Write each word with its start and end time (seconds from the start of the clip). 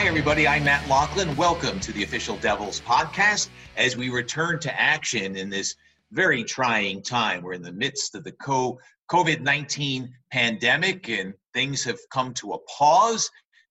Hi, 0.00 0.06
everybody. 0.06 0.48
I'm 0.48 0.64
Matt 0.64 0.88
Loughlin. 0.88 1.36
Welcome 1.36 1.78
to 1.80 1.92
the 1.92 2.04
official 2.04 2.38
Devils 2.38 2.80
podcast 2.80 3.50
as 3.76 3.98
we 3.98 4.08
return 4.08 4.58
to 4.60 4.80
action 4.80 5.36
in 5.36 5.50
this 5.50 5.76
very 6.10 6.42
trying 6.42 7.02
time. 7.02 7.42
We're 7.42 7.52
in 7.52 7.60
the 7.60 7.70
midst 7.70 8.14
of 8.14 8.24
the 8.24 8.32
COVID 8.32 9.40
19 9.42 10.10
pandemic 10.32 11.10
and 11.10 11.34
things 11.52 11.84
have 11.84 11.98
come 12.10 12.32
to 12.32 12.52
a 12.52 12.58
pause. 12.60 13.28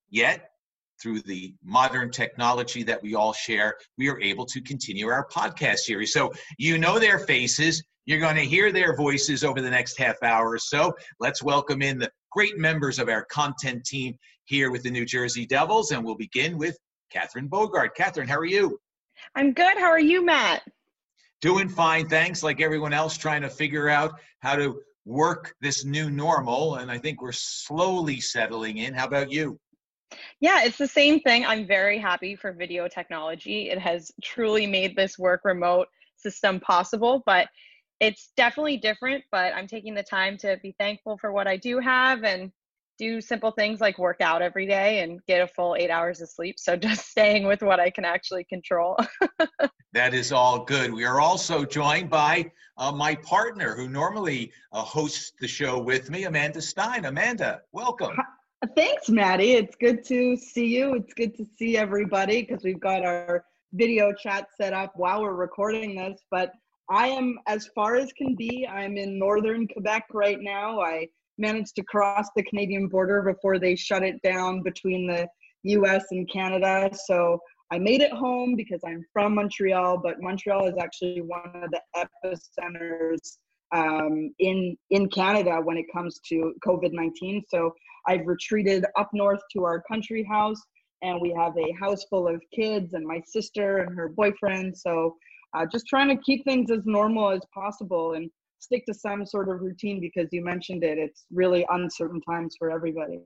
Yet, 0.08 0.50
through 1.02 1.22
the 1.22 1.52
modern 1.64 2.12
technology 2.12 2.84
that 2.84 3.02
we 3.02 3.16
all 3.16 3.32
share, 3.32 3.74
we 3.98 4.08
are 4.08 4.20
able 4.20 4.46
to 4.46 4.60
continue 4.60 5.08
our 5.08 5.26
podcast 5.26 5.78
series. 5.78 6.12
So, 6.12 6.32
you 6.58 6.78
know 6.78 7.00
their 7.00 7.18
faces. 7.18 7.82
You're 8.04 8.20
going 8.20 8.36
to 8.36 8.42
hear 8.42 8.70
their 8.70 8.94
voices 8.94 9.42
over 9.42 9.60
the 9.60 9.70
next 9.70 9.98
half 9.98 10.22
hour 10.22 10.50
or 10.50 10.58
so. 10.58 10.94
Let's 11.18 11.42
welcome 11.42 11.82
in 11.82 11.98
the 11.98 12.12
great 12.30 12.56
members 12.56 13.00
of 13.00 13.08
our 13.08 13.24
content 13.24 13.84
team 13.84 14.16
here 14.50 14.72
with 14.72 14.82
the 14.82 14.90
New 14.90 15.06
Jersey 15.06 15.46
Devils, 15.46 15.92
and 15.92 16.04
we'll 16.04 16.16
begin 16.16 16.58
with 16.58 16.76
Catherine 17.08 17.46
Bogart. 17.46 17.94
Catherine, 17.94 18.26
how 18.26 18.36
are 18.36 18.44
you? 18.44 18.80
I'm 19.36 19.52
good. 19.52 19.78
How 19.78 19.86
are 19.86 20.00
you, 20.00 20.24
Matt? 20.26 20.62
Doing 21.40 21.68
fine, 21.68 22.08
thanks. 22.08 22.42
Like 22.42 22.60
everyone 22.60 22.92
else, 22.92 23.16
trying 23.16 23.42
to 23.42 23.48
figure 23.48 23.88
out 23.88 24.12
how 24.40 24.56
to 24.56 24.80
work 25.04 25.54
this 25.60 25.84
new 25.84 26.10
normal, 26.10 26.76
and 26.76 26.90
I 26.90 26.98
think 26.98 27.22
we're 27.22 27.30
slowly 27.30 28.18
settling 28.20 28.78
in. 28.78 28.92
How 28.92 29.06
about 29.06 29.30
you? 29.30 29.56
Yeah, 30.40 30.64
it's 30.64 30.78
the 30.78 30.88
same 30.88 31.20
thing. 31.20 31.46
I'm 31.46 31.64
very 31.64 31.98
happy 31.98 32.34
for 32.34 32.52
video 32.52 32.88
technology. 32.88 33.70
It 33.70 33.78
has 33.78 34.10
truly 34.20 34.66
made 34.66 34.96
this 34.96 35.16
work 35.16 35.42
remote 35.44 35.86
system 36.16 36.58
possible, 36.58 37.22
but 37.24 37.46
it's 38.00 38.32
definitely 38.36 38.78
different. 38.78 39.22
But 39.30 39.54
I'm 39.54 39.68
taking 39.68 39.94
the 39.94 40.02
time 40.02 40.36
to 40.38 40.58
be 40.60 40.74
thankful 40.76 41.18
for 41.18 41.30
what 41.30 41.46
I 41.46 41.56
do 41.56 41.78
have 41.78 42.24
and 42.24 42.50
do 43.00 43.18
simple 43.18 43.50
things 43.50 43.80
like 43.80 43.98
work 43.98 44.20
out 44.20 44.42
every 44.42 44.66
day 44.66 45.02
and 45.02 45.24
get 45.26 45.40
a 45.40 45.46
full 45.46 45.74
eight 45.74 45.90
hours 45.90 46.20
of 46.20 46.28
sleep. 46.28 46.58
So 46.58 46.76
just 46.88 47.08
staying 47.08 47.46
with 47.46 47.62
what 47.62 47.80
I 47.80 47.90
can 47.90 48.04
actually 48.04 48.44
control. 48.44 48.98
that 49.92 50.12
is 50.12 50.30
all 50.30 50.64
good. 50.64 50.92
We 50.92 51.04
are 51.04 51.18
also 51.18 51.64
joined 51.64 52.10
by 52.10 52.52
uh, 52.76 52.92
my 52.92 53.14
partner 53.16 53.74
who 53.74 53.88
normally 53.88 54.52
uh, 54.72 54.82
hosts 54.82 55.32
the 55.40 55.48
show 55.48 55.80
with 55.80 56.10
me, 56.10 56.24
Amanda 56.24 56.60
Stein. 56.60 57.06
Amanda, 57.06 57.62
welcome. 57.72 58.16
Thanks, 58.76 59.08
Maddie. 59.08 59.52
It's 59.52 59.74
good 59.76 60.04
to 60.04 60.36
see 60.36 60.66
you. 60.66 60.94
It's 60.94 61.14
good 61.14 61.34
to 61.38 61.46
see 61.58 61.78
everybody 61.78 62.42
because 62.42 62.62
we've 62.62 62.80
got 62.80 63.06
our 63.06 63.46
video 63.72 64.12
chat 64.12 64.48
set 64.60 64.74
up 64.74 64.92
while 64.96 65.22
we're 65.22 65.32
recording 65.32 65.96
this. 65.96 66.20
But 66.30 66.52
I 66.90 67.08
am 67.08 67.38
as 67.46 67.68
far 67.68 67.96
as 67.96 68.12
can 68.12 68.34
be. 68.34 68.68
I'm 68.68 68.98
in 68.98 69.18
northern 69.18 69.66
Quebec 69.66 70.04
right 70.12 70.38
now. 70.38 70.80
I 70.80 71.08
managed 71.40 71.74
to 71.76 71.82
cross 71.84 72.28
the 72.36 72.42
Canadian 72.44 72.88
border 72.88 73.22
before 73.22 73.58
they 73.58 73.74
shut 73.74 74.02
it 74.02 74.20
down 74.22 74.62
between 74.62 75.06
the 75.06 75.26
US 75.62 76.04
and 76.10 76.30
Canada. 76.30 76.90
So 77.06 77.40
I 77.72 77.78
made 77.78 78.00
it 78.00 78.12
home 78.12 78.56
because 78.56 78.80
I'm 78.86 79.04
from 79.12 79.34
Montreal, 79.34 79.98
but 79.98 80.20
Montreal 80.20 80.66
is 80.66 80.74
actually 80.80 81.20
one 81.20 81.50
of 81.54 81.70
the 81.70 81.80
epicenters 81.96 83.38
um, 83.72 84.34
in 84.40 84.76
in 84.90 85.08
Canada 85.08 85.60
when 85.62 85.76
it 85.76 85.86
comes 85.92 86.20
to 86.28 86.52
COVID 86.66 86.92
nineteen. 86.92 87.42
So 87.48 87.72
I've 88.06 88.26
retreated 88.26 88.84
up 88.98 89.10
north 89.12 89.40
to 89.52 89.64
our 89.64 89.82
country 89.82 90.24
house, 90.24 90.60
and 91.02 91.20
we 91.20 91.32
have 91.38 91.56
a 91.56 91.72
house 91.78 92.04
full 92.10 92.26
of 92.26 92.42
kids 92.52 92.94
and 92.94 93.06
my 93.06 93.20
sister 93.26 93.78
and 93.78 93.96
her 93.96 94.08
boyfriend. 94.08 94.76
So 94.76 95.16
uh, 95.54 95.66
just 95.70 95.86
trying 95.86 96.08
to 96.08 96.22
keep 96.22 96.44
things 96.44 96.70
as 96.70 96.80
normal 96.84 97.30
as 97.30 97.42
possible 97.54 98.14
and 98.14 98.30
stick 98.60 98.86
to 98.86 98.94
some 98.94 99.26
sort 99.26 99.48
of 99.48 99.60
routine 99.60 100.00
because 100.00 100.28
you 100.30 100.44
mentioned 100.44 100.84
it. 100.84 100.98
It's 100.98 101.24
really 101.32 101.66
uncertain 101.70 102.20
times 102.20 102.54
for 102.58 102.70
everybody. 102.70 103.20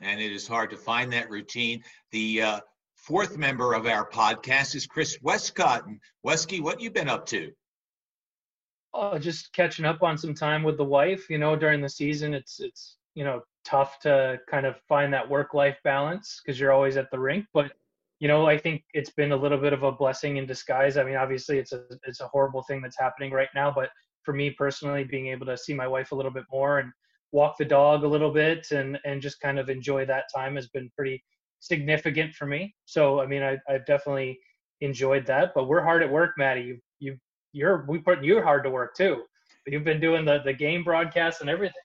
And 0.00 0.20
it 0.20 0.30
is 0.30 0.46
hard 0.46 0.70
to 0.70 0.76
find 0.76 1.12
that 1.12 1.28
routine. 1.28 1.82
The 2.12 2.42
uh, 2.42 2.60
fourth 2.94 3.36
member 3.36 3.74
of 3.74 3.86
our 3.86 4.08
podcast 4.08 4.76
is 4.76 4.86
Chris 4.86 5.18
Westcott. 5.22 5.86
And 5.86 5.98
Wesky, 6.24 6.60
what 6.60 6.80
you 6.80 6.90
been 6.90 7.08
up 7.08 7.26
to? 7.26 7.50
Oh, 8.94 9.18
just 9.18 9.52
catching 9.52 9.84
up 9.84 10.02
on 10.02 10.16
some 10.16 10.34
time 10.34 10.62
with 10.62 10.76
the 10.76 10.84
wife. 10.84 11.28
You 11.28 11.38
know, 11.38 11.56
during 11.56 11.80
the 11.80 11.88
season, 11.88 12.32
it's 12.32 12.60
it's 12.60 12.96
you 13.14 13.24
know 13.24 13.42
tough 13.64 13.98
to 14.00 14.38
kind 14.48 14.66
of 14.66 14.76
find 14.88 15.12
that 15.12 15.28
work 15.28 15.52
life 15.52 15.78
balance 15.82 16.40
because 16.44 16.58
you're 16.60 16.72
always 16.72 16.96
at 16.96 17.10
the 17.10 17.18
rink. 17.18 17.46
But 17.52 17.72
you 18.20 18.26
know, 18.26 18.46
I 18.46 18.58
think 18.58 18.82
it's 18.94 19.10
been 19.10 19.32
a 19.32 19.36
little 19.36 19.58
bit 19.58 19.72
of 19.72 19.84
a 19.84 19.92
blessing 19.92 20.38
in 20.38 20.46
disguise. 20.46 20.96
I 20.96 21.04
mean, 21.04 21.16
obviously, 21.16 21.58
it's 21.58 21.72
a 21.72 21.84
it's 22.04 22.20
a 22.20 22.28
horrible 22.28 22.62
thing 22.62 22.82
that's 22.82 22.98
happening 22.98 23.30
right 23.32 23.48
now, 23.54 23.72
but 23.74 23.90
for 24.24 24.34
me 24.34 24.50
personally, 24.50 25.04
being 25.04 25.28
able 25.28 25.46
to 25.46 25.56
see 25.56 25.72
my 25.72 25.86
wife 25.86 26.12
a 26.12 26.14
little 26.14 26.32
bit 26.32 26.44
more 26.50 26.80
and 26.80 26.92
walk 27.30 27.56
the 27.58 27.64
dog 27.64 28.04
a 28.04 28.08
little 28.08 28.32
bit 28.32 28.66
and 28.72 28.98
and 29.04 29.22
just 29.22 29.40
kind 29.40 29.58
of 29.58 29.70
enjoy 29.70 30.04
that 30.06 30.24
time 30.34 30.56
has 30.56 30.68
been 30.68 30.90
pretty 30.96 31.22
significant 31.60 32.34
for 32.34 32.46
me. 32.46 32.74
So, 32.86 33.20
I 33.20 33.26
mean, 33.26 33.42
I, 33.42 33.58
I've 33.68 33.86
definitely 33.86 34.38
enjoyed 34.80 35.26
that. 35.26 35.52
But 35.54 35.68
we're 35.68 35.82
hard 35.82 36.02
at 36.02 36.10
work, 36.10 36.32
Maddie. 36.36 36.62
You 36.62 36.78
you 36.98 37.18
you're 37.52 37.84
we 37.88 37.98
put 37.98 38.24
you 38.24 38.42
hard 38.42 38.64
to 38.64 38.70
work 38.70 38.96
too. 38.96 39.22
You've 39.66 39.84
been 39.84 40.00
doing 40.00 40.24
the 40.24 40.40
the 40.44 40.52
game 40.52 40.82
broadcasts 40.82 41.40
and 41.40 41.50
everything. 41.50 41.82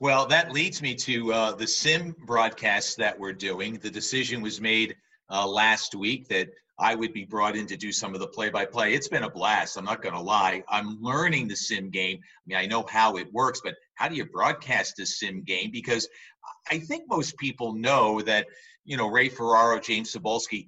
Well, 0.00 0.26
that 0.26 0.52
leads 0.52 0.82
me 0.82 0.94
to 0.96 1.32
uh, 1.32 1.52
the 1.52 1.66
sim 1.66 2.14
broadcasts 2.26 2.94
that 2.96 3.18
we're 3.18 3.32
doing. 3.32 3.74
The 3.74 3.90
decision 3.90 4.42
was 4.42 4.60
made 4.60 4.96
uh, 5.30 5.46
last 5.46 5.94
week 5.94 6.28
that 6.28 6.48
I 6.78 6.94
would 6.94 7.12
be 7.12 7.24
brought 7.24 7.56
in 7.56 7.66
to 7.66 7.76
do 7.76 7.92
some 7.92 8.14
of 8.14 8.20
the 8.20 8.26
play 8.26 8.50
by 8.50 8.64
play. 8.64 8.94
It's 8.94 9.08
been 9.08 9.22
a 9.22 9.30
blast. 9.30 9.76
I'm 9.76 9.84
not 9.84 10.02
going 10.02 10.14
to 10.14 10.20
lie. 10.20 10.62
I'm 10.68 11.00
learning 11.00 11.46
the 11.46 11.56
sim 11.56 11.90
game. 11.90 12.18
I 12.18 12.42
mean, 12.46 12.58
I 12.58 12.66
know 12.66 12.84
how 12.88 13.16
it 13.16 13.32
works, 13.32 13.60
but 13.62 13.74
how 13.94 14.08
do 14.08 14.16
you 14.16 14.24
broadcast 14.24 14.98
a 14.98 15.06
sim 15.06 15.42
game? 15.42 15.70
Because 15.70 16.08
I 16.70 16.78
think 16.78 17.04
most 17.08 17.36
people 17.38 17.74
know 17.74 18.20
that, 18.22 18.46
you 18.84 18.96
know, 18.96 19.06
Ray 19.06 19.28
Ferraro, 19.28 19.78
James 19.78 20.12
Cybulski, 20.12 20.66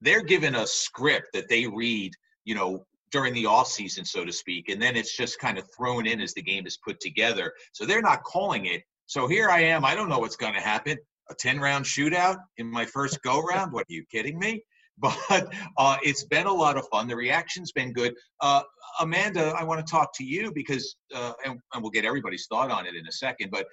they're 0.00 0.22
given 0.22 0.56
a 0.56 0.66
script 0.66 1.28
that 1.34 1.48
they 1.48 1.66
read, 1.66 2.12
you 2.44 2.54
know, 2.54 2.84
during 3.12 3.32
the 3.32 3.46
off 3.46 3.68
season, 3.68 4.04
so 4.04 4.24
to 4.24 4.32
speak, 4.32 4.68
and 4.68 4.82
then 4.82 4.96
it's 4.96 5.16
just 5.16 5.38
kind 5.38 5.56
of 5.56 5.64
thrown 5.72 6.04
in 6.04 6.20
as 6.20 6.34
the 6.34 6.42
game 6.42 6.66
is 6.66 6.76
put 6.78 6.98
together. 6.98 7.52
So 7.72 7.86
they're 7.86 8.02
not 8.02 8.24
calling 8.24 8.66
it. 8.66 8.82
So 9.06 9.28
here 9.28 9.50
I 9.50 9.60
am. 9.60 9.84
I 9.84 9.94
don't 9.94 10.08
know 10.08 10.18
what's 10.18 10.34
going 10.34 10.54
to 10.54 10.60
happen 10.60 10.98
a 11.30 11.34
10 11.34 11.58
round 11.58 11.84
shootout 11.84 12.38
in 12.58 12.70
my 12.70 12.84
first 12.84 13.22
go 13.22 13.40
round. 13.42 13.72
What 13.72 13.82
are 13.82 13.92
you 13.92 14.04
kidding 14.10 14.38
me? 14.38 14.62
But 14.96 15.52
uh, 15.76 15.96
it's 16.04 16.22
been 16.22 16.46
a 16.46 16.52
lot 16.52 16.78
of 16.78 16.86
fun. 16.86 17.08
The 17.08 17.16
reaction's 17.16 17.72
been 17.72 17.92
good. 17.92 18.14
Uh, 18.40 18.62
Amanda, 19.00 19.52
I 19.58 19.64
want 19.64 19.84
to 19.84 19.90
talk 19.90 20.16
to 20.18 20.24
you 20.24 20.52
because, 20.52 20.94
uh, 21.12 21.32
and, 21.44 21.58
and, 21.72 21.82
we'll 21.82 21.90
get 21.90 22.04
everybody's 22.04 22.46
thought 22.46 22.70
on 22.70 22.86
it 22.86 22.94
in 22.94 23.04
a 23.04 23.10
second, 23.10 23.50
but 23.50 23.66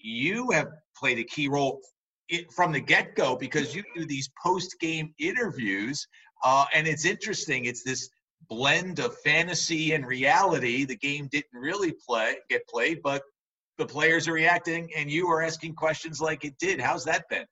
you 0.00 0.48
have 0.52 0.68
played 0.96 1.18
a 1.18 1.24
key 1.24 1.48
role 1.48 1.80
from 2.54 2.70
the 2.70 2.78
get 2.80 3.16
go 3.16 3.34
because 3.34 3.74
you 3.74 3.82
do 3.96 4.06
these 4.06 4.30
post 4.40 4.76
game 4.78 5.12
interviews. 5.18 6.06
Uh, 6.44 6.66
and 6.72 6.86
it's 6.86 7.04
interesting. 7.04 7.64
It's 7.64 7.82
this 7.82 8.08
blend 8.48 8.98
of 8.98 9.16
fantasy 9.18 9.92
and 9.92 10.06
reality. 10.06 10.84
The 10.84 10.96
game 10.96 11.28
didn't 11.30 11.52
really 11.52 11.94
play 12.06 12.36
get 12.48 12.66
played, 12.68 13.00
but 13.02 13.22
the 13.80 13.86
players 13.86 14.28
are 14.28 14.34
reacting 14.34 14.90
and 14.94 15.10
you 15.10 15.26
are 15.28 15.42
asking 15.42 15.74
questions 15.74 16.20
like 16.20 16.44
it 16.44 16.54
did. 16.58 16.78
How's 16.78 17.02
that 17.06 17.26
been? 17.30 17.46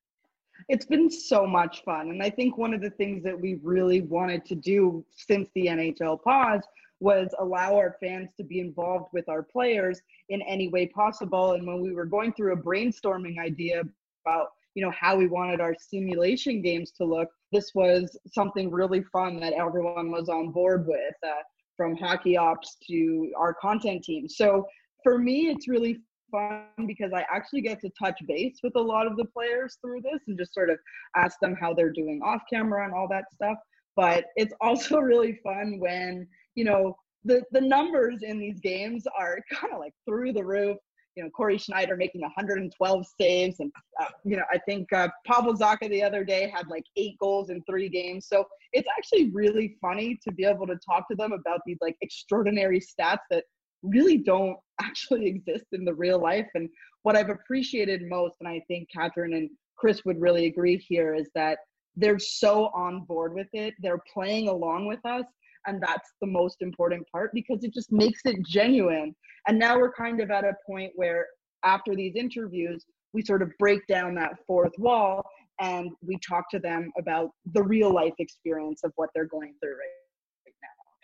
It's 0.68 0.84
been 0.84 1.10
so 1.10 1.46
much 1.46 1.82
fun. 1.84 2.10
And 2.10 2.22
I 2.22 2.28
think 2.28 2.58
one 2.58 2.74
of 2.74 2.82
the 2.82 2.90
things 2.90 3.24
that 3.24 3.40
we 3.40 3.58
really 3.62 4.02
wanted 4.02 4.44
to 4.44 4.54
do 4.54 5.02
since 5.10 5.48
the 5.54 5.66
NHL 5.68 6.22
pause 6.22 6.60
was 7.00 7.28
allow 7.38 7.76
our 7.76 7.96
fans 7.98 8.28
to 8.36 8.44
be 8.44 8.60
involved 8.60 9.06
with 9.14 9.26
our 9.30 9.42
players 9.42 10.02
in 10.28 10.42
any 10.42 10.68
way 10.68 10.86
possible. 10.88 11.52
And 11.52 11.66
when 11.66 11.80
we 11.80 11.94
were 11.94 12.04
going 12.04 12.34
through 12.34 12.52
a 12.52 12.56
brainstorming 12.56 13.38
idea 13.38 13.82
about 14.26 14.48
you 14.74 14.84
know 14.84 14.92
how 14.92 15.16
we 15.16 15.26
wanted 15.26 15.60
our 15.60 15.74
simulation 15.80 16.60
games 16.62 16.92
to 16.92 17.04
look 17.04 17.28
this 17.50 17.72
was 17.74 18.16
something 18.32 18.70
really 18.70 19.02
fun 19.10 19.40
that 19.40 19.54
everyone 19.54 20.10
was 20.10 20.28
on 20.28 20.52
board 20.52 20.86
with 20.86 21.14
uh, 21.26 21.42
from 21.76 21.96
hockey 21.96 22.36
ops 22.36 22.76
to 22.86 23.32
our 23.36 23.52
content 23.54 24.04
team 24.04 24.28
so 24.28 24.64
for 25.02 25.18
me 25.18 25.48
it's 25.48 25.66
really 25.66 25.98
fun 26.30 26.86
because 26.86 27.12
I 27.14 27.24
actually 27.32 27.62
get 27.62 27.80
to 27.80 27.90
touch 27.98 28.20
base 28.26 28.58
with 28.62 28.74
a 28.76 28.80
lot 28.80 29.06
of 29.06 29.16
the 29.16 29.24
players 29.26 29.78
through 29.80 30.02
this 30.02 30.20
and 30.26 30.38
just 30.38 30.54
sort 30.54 30.70
of 30.70 30.78
ask 31.16 31.38
them 31.40 31.56
how 31.60 31.74
they're 31.74 31.92
doing 31.92 32.20
off 32.24 32.42
camera 32.52 32.84
and 32.84 32.94
all 32.94 33.08
that 33.08 33.24
stuff. 33.34 33.56
But 33.96 34.26
it's 34.36 34.54
also 34.60 34.98
really 34.98 35.38
fun 35.42 35.78
when, 35.78 36.26
you 36.54 36.64
know, 36.64 36.96
the, 37.24 37.42
the 37.52 37.60
numbers 37.60 38.22
in 38.22 38.38
these 38.38 38.60
games 38.60 39.04
are 39.18 39.38
kind 39.52 39.72
of 39.72 39.80
like 39.80 39.94
through 40.06 40.32
the 40.32 40.44
roof. 40.44 40.76
You 41.16 41.24
know, 41.24 41.30
Cory 41.30 41.58
Schneider 41.58 41.96
making 41.96 42.20
112 42.20 43.06
saves. 43.20 43.58
And, 43.58 43.72
uh, 44.00 44.04
you 44.24 44.36
know, 44.36 44.44
I 44.52 44.58
think 44.58 44.92
uh, 44.92 45.08
Pavel 45.26 45.52
Zacha 45.52 45.90
the 45.90 46.00
other 46.00 46.22
day 46.22 46.48
had 46.48 46.68
like 46.68 46.84
eight 46.96 47.18
goals 47.18 47.50
in 47.50 47.60
three 47.68 47.88
games. 47.88 48.28
So 48.28 48.44
it's 48.72 48.86
actually 48.96 49.30
really 49.32 49.76
funny 49.80 50.16
to 50.22 50.32
be 50.32 50.44
able 50.44 50.68
to 50.68 50.76
talk 50.76 51.08
to 51.08 51.16
them 51.16 51.32
about 51.32 51.60
these 51.66 51.78
like 51.80 51.96
extraordinary 52.02 52.80
stats 52.80 53.18
that 53.32 53.42
really 53.82 54.18
don't 54.18 54.56
actually 54.80 55.26
exist 55.26 55.66
in 55.72 55.84
the 55.84 55.94
real 55.94 56.20
life. 56.20 56.46
And 56.54 56.68
what 57.02 57.16
I've 57.16 57.30
appreciated 57.30 58.02
most, 58.08 58.36
and 58.40 58.48
I 58.48 58.62
think 58.68 58.88
Catherine 58.94 59.34
and 59.34 59.50
Chris 59.76 60.04
would 60.04 60.20
really 60.20 60.46
agree 60.46 60.76
here, 60.76 61.14
is 61.14 61.28
that 61.34 61.58
they're 61.96 62.18
so 62.18 62.66
on 62.74 63.04
board 63.04 63.34
with 63.34 63.48
it. 63.52 63.74
They're 63.80 64.02
playing 64.12 64.48
along 64.48 64.86
with 64.86 65.04
us. 65.04 65.24
And 65.66 65.82
that's 65.82 66.12
the 66.20 66.26
most 66.26 66.62
important 66.62 67.04
part 67.10 67.32
because 67.34 67.64
it 67.64 67.74
just 67.74 67.90
makes 67.90 68.20
it 68.24 68.36
genuine. 68.46 69.14
And 69.48 69.58
now 69.58 69.78
we're 69.78 69.92
kind 69.92 70.20
of 70.20 70.30
at 70.30 70.44
a 70.44 70.54
point 70.66 70.92
where 70.94 71.26
after 71.64 71.94
these 71.94 72.14
interviews, 72.14 72.84
we 73.12 73.22
sort 73.22 73.42
of 73.42 73.50
break 73.58 73.86
down 73.86 74.14
that 74.14 74.34
fourth 74.46 74.72
wall 74.78 75.28
and 75.60 75.90
we 76.02 76.18
talk 76.26 76.48
to 76.50 76.58
them 76.58 76.92
about 76.98 77.30
the 77.52 77.62
real 77.62 77.92
life 77.92 78.14
experience 78.18 78.82
of 78.84 78.92
what 78.96 79.10
they're 79.14 79.26
going 79.26 79.54
through 79.60 79.72
right. 79.72 80.07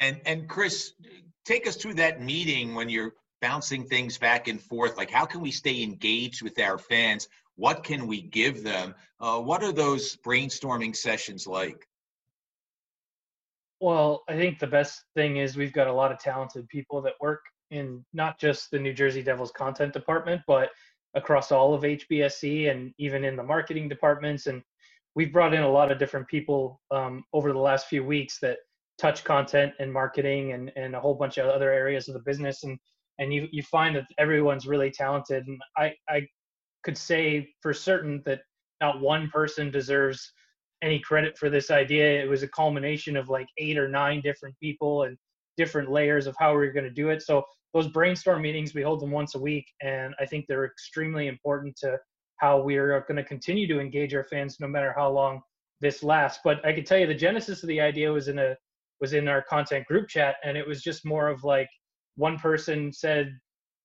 And 0.01 0.21
and 0.27 0.49
Chris, 0.49 0.93
take 1.45 1.67
us 1.67 1.77
through 1.77 1.95
that 1.95 2.21
meeting 2.21 2.75
when 2.75 2.89
you're 2.89 3.15
bouncing 3.41 3.85
things 3.85 4.19
back 4.19 4.49
and 4.49 4.61
forth. 4.61 4.97
Like, 4.97 5.11
how 5.11 5.27
can 5.27 5.41
we 5.41 5.51
stay 5.51 5.83
engaged 5.83 6.43
with 6.43 6.59
our 6.59 6.79
fans? 6.79 7.29
What 7.57 7.85
can 7.85 8.07
we 8.07 8.23
give 8.23 8.65
them? 8.65 8.95
Uh, 9.21 9.41
what 9.41 9.63
are 9.63 9.73
those 9.73 10.17
brainstorming 10.17 10.97
sessions 10.97 11.47
like? 11.47 11.87
Well, 13.81 14.23
I 14.29 14.35
think 14.35 14.59
the 14.59 14.67
best 14.67 15.05
thing 15.15 15.37
is 15.37 15.57
we've 15.57 15.73
got 15.73 15.89
a 15.89 15.93
lot 15.93 16.11
of 16.11 16.19
talented 16.19 16.69
people 16.69 17.03
that 17.03 17.15
work 17.21 17.43
in 17.71 18.05
not 18.13 18.41
just 18.41 18.71
the 18.71 18.79
New 18.79 18.95
Jersey 18.95 19.23
Devils 19.23 19.53
content 19.53 19.93
department, 19.93 20.41
but 20.47 20.71
across 21.15 21.53
all 21.53 21.75
of 21.75 21.83
HBSE 21.83 22.71
and 22.71 22.93
even 22.99 23.25
in 23.25 23.37
the 23.37 23.43
marketing 23.43 23.89
departments. 23.89 24.47
And 24.47 24.63
we've 25.15 25.33
brought 25.33 25.55
in 25.55 25.63
a 25.63 25.71
lot 25.71 25.93
of 25.93 25.99
different 25.99 26.27
people 26.29 26.81
um, 26.91 27.25
over 27.33 27.53
the 27.53 27.59
last 27.59 27.87
few 27.89 28.03
weeks 28.03 28.39
that 28.41 28.59
touch 29.01 29.25
content 29.25 29.73
and 29.79 29.93
marketing 29.93 30.53
and, 30.53 30.71
and 30.77 30.95
a 30.95 31.01
whole 31.01 31.15
bunch 31.15 31.39
of 31.39 31.49
other 31.49 31.73
areas 31.73 32.09
of 32.09 32.15
the 32.15 32.23
business. 32.25 32.65
And, 32.65 32.79
and 33.19 33.33
you, 33.33 33.49
you 33.51 33.63
find 33.63 33.97
that 33.97 34.07
everyone's 34.19 34.67
really 34.67 34.91
talented. 34.91 35.47
And 35.47 35.61
I, 35.77 35.95
I 36.09 36.27
could 36.85 36.97
say 36.97 37.49
for 37.61 37.73
certain 37.73 38.23
that 38.27 38.41
not 38.81 39.01
one 39.01 39.29
person 39.31 39.71
deserves 39.71 40.33
any 40.83 40.99
credit 40.99 41.37
for 41.39 41.49
this 41.49 41.71
idea. 41.71 42.23
It 42.23 42.29
was 42.29 42.43
a 42.43 42.49
culmination 42.49 43.17
of 43.17 43.29
like 43.29 43.47
eight 43.59 43.79
or 43.79 43.89
nine 43.89 44.21
different 44.21 44.55
people 44.61 45.05
and 45.05 45.17
different 45.57 45.91
layers 45.91 46.27
of 46.27 46.37
how 46.39 46.57
we 46.57 46.67
are 46.67 46.73
going 46.73 46.85
to 46.85 46.91
do 46.91 47.09
it. 47.09 47.23
So 47.23 47.45
those 47.73 47.89
brainstorm 47.89 48.43
meetings, 48.43 48.75
we 48.75 48.83
hold 48.83 49.01
them 49.01 49.11
once 49.11 49.35
a 49.35 49.39
week, 49.39 49.67
and 49.83 50.15
I 50.21 50.27
think 50.27 50.47
they're 50.47 50.67
extremely 50.67 51.27
important 51.27 51.77
to 51.79 51.99
how 52.37 52.61
we're 52.61 53.01
going 53.01 53.17
to 53.17 53.25
continue 53.25 53.67
to 53.69 53.81
engage 53.81 54.15
our 54.15 54.25
fans 54.25 54.59
no 54.61 54.69
matter 54.69 54.93
how 54.97 55.11
long 55.11 55.41
this 55.81 56.03
lasts. 56.03 56.41
But 56.45 56.65
I 56.65 56.73
can 56.73 56.85
tell 56.85 56.99
you 56.99 57.07
the 57.07 57.15
genesis 57.15 57.63
of 57.63 57.69
the 57.69 57.81
idea 57.81 58.13
was 58.13 58.29
in 58.29 58.39
a 58.39 58.57
was 59.05 59.13
in 59.13 59.29
our 59.29 59.43
content 59.43 59.85
group 59.87 60.09
chat, 60.09 60.37
and 60.43 60.57
it 60.57 60.67
was 60.67 60.83
just 60.83 61.05
more 61.05 61.29
of 61.29 61.45
like 61.45 61.69
one 62.17 62.39
person 62.39 62.91
said, 62.91 63.39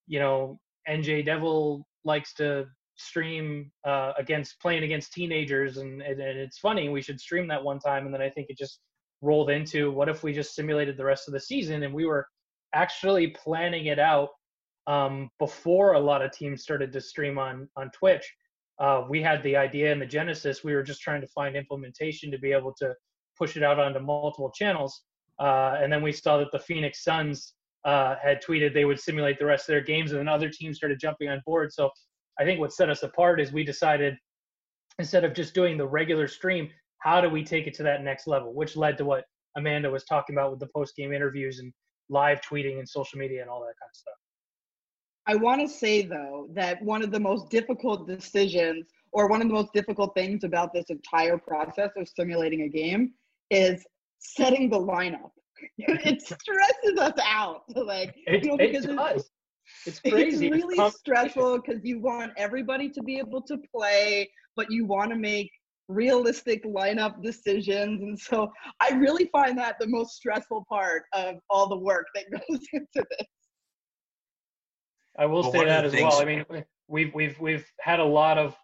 you 0.07 0.18
know, 0.18 0.57
NJ 0.88 1.25
Devil 1.25 1.86
likes 2.06 2.33
to 2.36 2.66
stream 2.95 3.69
uh, 3.86 4.13
against 4.18 4.62
playing 4.62 4.83
against 4.83 5.12
teenagers, 5.12 5.75
and, 5.75 6.01
and, 6.01 6.21
and 6.21 6.39
it's 6.39 6.60
funny. 6.60 6.88
We 6.88 7.01
should 7.01 7.19
stream 7.19 7.50
that 7.50 7.62
one 7.62 7.80
time, 7.80 8.06
and 8.06 8.13
then 8.13 8.21
I 8.21 8.30
think 8.30 8.48
it 8.50 8.57
just 8.57 8.80
rolled 9.21 9.50
into 9.50 9.92
what 9.92 10.07
if 10.07 10.24
we 10.24 10.31
just 10.31 10.56
simulated 10.56 10.95
the 10.95 11.04
rest 11.04 11.27
of 11.27 11.33
the 11.33 11.39
season 11.42 11.83
and 11.83 11.94
we 11.94 12.06
were 12.06 12.25
actually 12.74 13.27
planning 13.27 13.88
it 13.88 14.00
out 14.00 14.30
um, 14.88 15.30
before 15.39 15.94
a 15.94 16.00
lot 16.00 16.22
of 16.22 16.31
teams 16.31 16.63
started 16.63 16.94
to 16.94 17.01
stream 17.01 17.38
on 17.38 17.68
on 17.75 17.92
Twitch. 17.92 18.25
Uh, 18.80 19.04
we 19.10 19.22
had 19.22 19.44
the 19.44 19.57
idea 19.57 19.92
and 19.92 20.01
the 20.01 20.06
genesis. 20.06 20.63
We 20.63 20.74
were 20.74 20.83
just 20.83 21.01
trying 21.01 21.19
to 21.19 21.27
find 21.27 21.57
implementation 21.57 22.31
to 22.31 22.39
be 22.39 22.54
able 22.54 22.74
to 22.75 22.94
push 23.38 23.57
it 23.57 23.63
out 23.63 23.80
onto 23.80 24.00
multiple 24.00 24.51
channels. 24.51 25.04
Uh, 25.39 25.77
and 25.81 25.91
then 25.91 26.01
we 26.01 26.12
saw 26.12 26.38
that 26.38 26.51
the 26.51 26.59
Phoenix 26.59 27.03
Suns 27.03 27.53
uh, 27.86 28.15
had 28.21 28.44
tweeted 28.44 28.74
they 28.74 28.86
would 28.86 29.00
simulate 29.00 29.39
the 29.39 29.45
rest 29.45 29.69
of 29.69 29.74
their 29.74 29.81
games, 29.81 30.12
and 30.12 30.19
then 30.19 30.27
other 30.27 30.50
teams 30.50 30.77
started 30.77 31.00
jumping 31.00 31.30
on 31.30 31.41
board. 31.45 31.71
So 31.71 31.89
I 32.39 32.44
think 32.44 32.59
what 32.59 32.74
set 32.74 32.89
us 32.89 33.03
apart 33.03 33.39
is 33.39 33.51
we 33.51 33.63
decided 33.63 34.15
instead 34.97 35.24
of 35.24 35.33
just 35.33 35.53
doing 35.53 35.77
the 35.77 35.88
regular 35.88 36.27
stream, 36.27 36.69
how 37.00 37.21
do 37.21 37.30
we 37.30 37.44
take 37.44 37.68
it 37.68 37.74
to 37.75 37.83
that 37.83 38.03
next 38.03 38.27
level? 38.27 38.53
Which 38.53 38.75
led 38.75 38.97
to 38.97 39.06
what 39.06 39.24
Amanda 39.57 39.89
was 39.89 40.03
talking 40.03 40.36
about 40.36 40.51
with 40.51 40.59
the 40.59 40.68
post 40.75 40.95
game 40.95 41.13
interviews 41.13 41.59
and 41.59 41.71
live 42.09 42.41
tweeting 42.41 42.80
and 42.80 42.88
social 42.88 43.18
media 43.18 43.41
and 43.41 43.50
all 43.50 43.59
that 43.62 43.75
kind 43.80 43.89
of 43.89 43.95
stuff. 43.95 44.13
I 45.27 45.36
want 45.36 45.62
to 45.62 45.68
say 45.68 46.01
though 46.01 46.50
that 46.53 46.81
one 46.81 47.03
of 47.03 47.12
the 47.12 47.19
most 47.19 47.50
difficult 47.50 48.07
decisions 48.07 48.88
or 49.12 49.27
one 49.27 49.41
of 49.41 49.47
the 49.47 49.53
most 49.53 49.74
difficult 49.74 50.13
things 50.15 50.44
about 50.44 50.74
this 50.74 50.86
entire 50.89 51.38
process 51.38 51.91
of 51.95 52.07
simulating 52.07 52.63
a 52.63 52.68
game 52.68 53.13
is 53.51 53.86
setting 54.19 54.69
the 54.69 54.80
lineup. 54.80 55.31
it 55.77 56.21
stresses 56.21 56.98
us 57.00 57.19
out. 57.24 57.63
Like 57.75 58.16
it, 58.27 58.44
you 58.44 58.51
know, 58.51 58.57
because 58.57 58.86
it 58.86 58.95
does. 58.95 59.30
It's 59.86 60.00
crazy. 60.00 60.48
It's 60.48 60.56
really 60.56 60.75
it's 60.77 60.98
stressful 60.98 61.60
because 61.60 61.81
you 61.83 62.00
want 62.00 62.31
everybody 62.38 62.89
to 62.89 63.04
be 63.04 63.18
able 63.19 63.42
to 63.44 63.57
play, 63.75 64.30
but 64.56 64.71
you 64.71 64.86
want 64.86 65.12
to 65.12 65.18
make 65.18 65.51
realistic 65.88 66.63
lineup 66.63 67.21
decisions. 67.21 68.01
And 68.01 68.18
so 68.18 68.51
I 68.80 68.94
really 68.94 69.25
find 69.31 69.57
that 69.57 69.75
the 69.80 69.88
most 69.88 70.16
stressful 70.16 70.65
part 70.69 71.04
of 71.13 71.36
all 71.50 71.68
the 71.68 71.77
work 71.77 72.06
that 72.15 72.25
goes 72.31 72.60
into 72.74 72.88
this. 72.95 73.27
I 75.18 75.25
will 75.25 75.42
well, 75.42 75.51
say 75.51 75.65
that 75.65 75.86
as 75.86 75.94
well. 75.94 76.22
I 76.22 76.25
mean, 76.25 76.45
we've 76.88 77.13
we've 77.13 77.39
we've 77.39 77.65
had 77.81 78.00
a 78.00 78.06
lot 78.06 78.38
of 78.38 78.56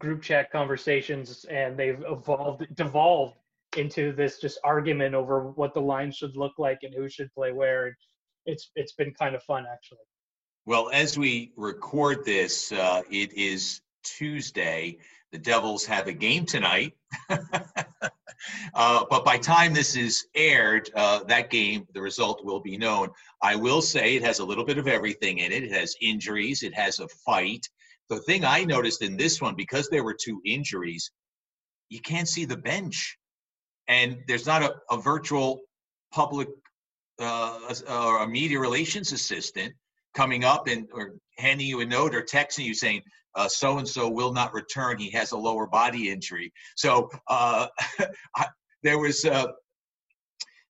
group 0.00 0.22
chat 0.22 0.50
conversations, 0.50 1.44
and 1.44 1.76
they've 1.76 2.02
evolved, 2.08 2.66
devolved 2.74 3.36
into 3.76 4.12
this 4.12 4.40
just 4.40 4.58
argument 4.64 5.14
over 5.14 5.50
what 5.52 5.74
the 5.74 5.80
line 5.80 6.12
should 6.12 6.36
look 6.36 6.52
like 6.58 6.80
and 6.82 6.94
who 6.94 7.08
should 7.08 7.32
play 7.34 7.52
where. 7.52 7.96
It's 8.46 8.70
it's 8.74 8.92
been 8.92 9.12
kind 9.14 9.34
of 9.34 9.42
fun 9.42 9.66
actually. 9.70 9.98
Well, 10.66 10.90
as 10.92 11.18
we 11.18 11.52
record 11.56 12.24
this, 12.24 12.72
uh, 12.72 13.02
it 13.10 13.32
is 13.32 13.80
Tuesday. 14.02 14.98
The 15.32 15.38
Devils 15.38 15.86
have 15.86 16.06
a 16.06 16.12
game 16.12 16.44
tonight. 16.44 16.92
uh, 18.74 19.04
but 19.08 19.24
by 19.24 19.38
time 19.38 19.72
this 19.72 19.96
is 19.96 20.26
aired, 20.34 20.90
uh, 20.94 21.24
that 21.24 21.50
game, 21.50 21.86
the 21.94 22.00
result 22.00 22.44
will 22.44 22.60
be 22.60 22.76
known. 22.76 23.08
I 23.42 23.56
will 23.56 23.80
say 23.80 24.16
it 24.16 24.24
has 24.24 24.40
a 24.40 24.44
little 24.44 24.64
bit 24.64 24.78
of 24.78 24.88
everything 24.88 25.38
in 25.38 25.52
it. 25.52 25.64
It 25.64 25.72
has 25.72 25.94
injuries. 26.00 26.62
It 26.62 26.74
has 26.74 26.98
a 26.98 27.08
fight. 27.08 27.66
The 28.08 28.20
thing 28.20 28.44
I 28.44 28.64
noticed 28.64 29.02
in 29.02 29.16
this 29.16 29.40
one, 29.40 29.54
because 29.54 29.88
there 29.88 30.04
were 30.04 30.16
two 30.20 30.40
injuries, 30.44 31.10
you 31.88 32.00
can't 32.00 32.28
see 32.28 32.44
the 32.44 32.56
bench, 32.56 33.16
and 33.90 34.22
there's 34.28 34.46
not 34.46 34.62
a, 34.62 34.74
a 34.90 34.96
virtual 34.96 35.60
public 36.12 36.48
uh, 37.20 37.58
or 37.88 38.22
a 38.22 38.28
media 38.28 38.58
relations 38.58 39.12
assistant 39.12 39.74
coming 40.14 40.44
up 40.44 40.68
and 40.68 40.88
or 40.94 41.16
handing 41.38 41.66
you 41.66 41.80
a 41.80 41.84
note 41.84 42.14
or 42.14 42.22
texting 42.22 42.64
you 42.64 42.72
saying 42.72 43.02
so 43.48 43.78
and 43.78 43.88
so 43.88 44.08
will 44.08 44.32
not 44.32 44.54
return. 44.54 44.98
He 44.98 45.10
has 45.10 45.32
a 45.32 45.36
lower 45.36 45.66
body 45.66 46.08
injury. 46.10 46.52
So 46.76 47.10
uh, 47.28 47.66
I, 48.36 48.46
there 48.82 48.98
was 48.98 49.24
a, 49.24 49.52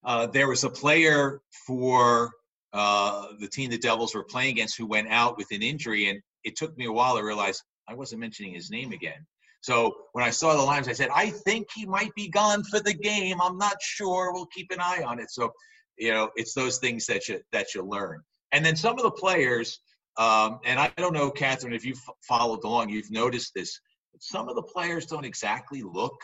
uh, 0.05 0.27
there 0.27 0.49
was 0.49 0.65
a 0.65 0.71
player 0.71 1.41
for 1.67 2.31
uh, 2.73 3.29
the 3.39 3.49
team 3.49 3.71
the 3.71 3.79
Devils 3.79 4.15
were 4.15 4.25
playing 4.25 4.53
against 4.53 4.79
who 4.79 4.87
went 4.87 5.09
out 5.09 5.37
with 5.37 5.49
an 5.53 5.63
injury, 5.63 6.09
and 6.09 6.21
it 6.45 6.57
took 6.57 6.77
me 6.77 6.87
a 6.87 6.93
while 6.93 7.17
to 7.17 7.23
realize 7.23 7.63
I 7.89 7.95
wasn't 7.95 8.21
mentioning 8.21 8.55
his 8.55 8.71
name 8.71 8.93
again. 8.93 9.27
So 9.61 9.95
when 10.13 10.25
I 10.25 10.31
saw 10.31 10.57
the 10.57 10.63
lines, 10.63 10.89
I 10.89 10.93
said, 10.93 11.11
I 11.15 11.31
think 11.31 11.69
he 11.75 11.87
might 11.87 12.15
be 12.15 12.29
gone 12.29 12.65
for 12.65 12.81
the 12.81 12.95
game. 12.95 13.41
I'm 13.43 13.59
not 13.59 13.77
sure. 13.81 14.33
We'll 14.33 14.47
keep 14.47 14.71
an 14.71 14.81
eye 14.81 15.03
on 15.07 15.21
it. 15.21 15.31
So, 15.31 15.53
you 15.99 16.13
know, 16.13 16.31
it's 16.37 16.55
those 16.55 16.79
things 16.79 17.07
that 17.07 17.29
you 17.29 17.41
that 17.53 17.75
you 17.75 17.83
learn. 17.83 18.23
And 18.53 18.65
then 18.65 18.75
some 18.75 18.97
of 18.97 19.03
the 19.03 19.11
players, 19.11 19.81
um, 20.17 20.61
and 20.65 20.81
I 20.81 20.91
don't 20.97 21.13
know, 21.13 21.31
Catherine, 21.31 21.75
if 21.75 21.85
you've 21.85 22.01
followed 22.23 22.65
along, 22.65 22.89
you've 22.89 23.11
noticed 23.11 23.53
this. 23.55 23.79
But 24.13 24.23
some 24.23 24.49
of 24.49 24.57
the 24.57 24.63
players 24.63 25.07
don't 25.07 25.27
exactly 25.27 25.83
look 25.83 26.19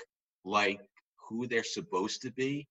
like 0.44 0.80
who 1.28 1.46
they're 1.46 1.64
supposed 1.64 2.22
to 2.22 2.32
be. 2.32 2.66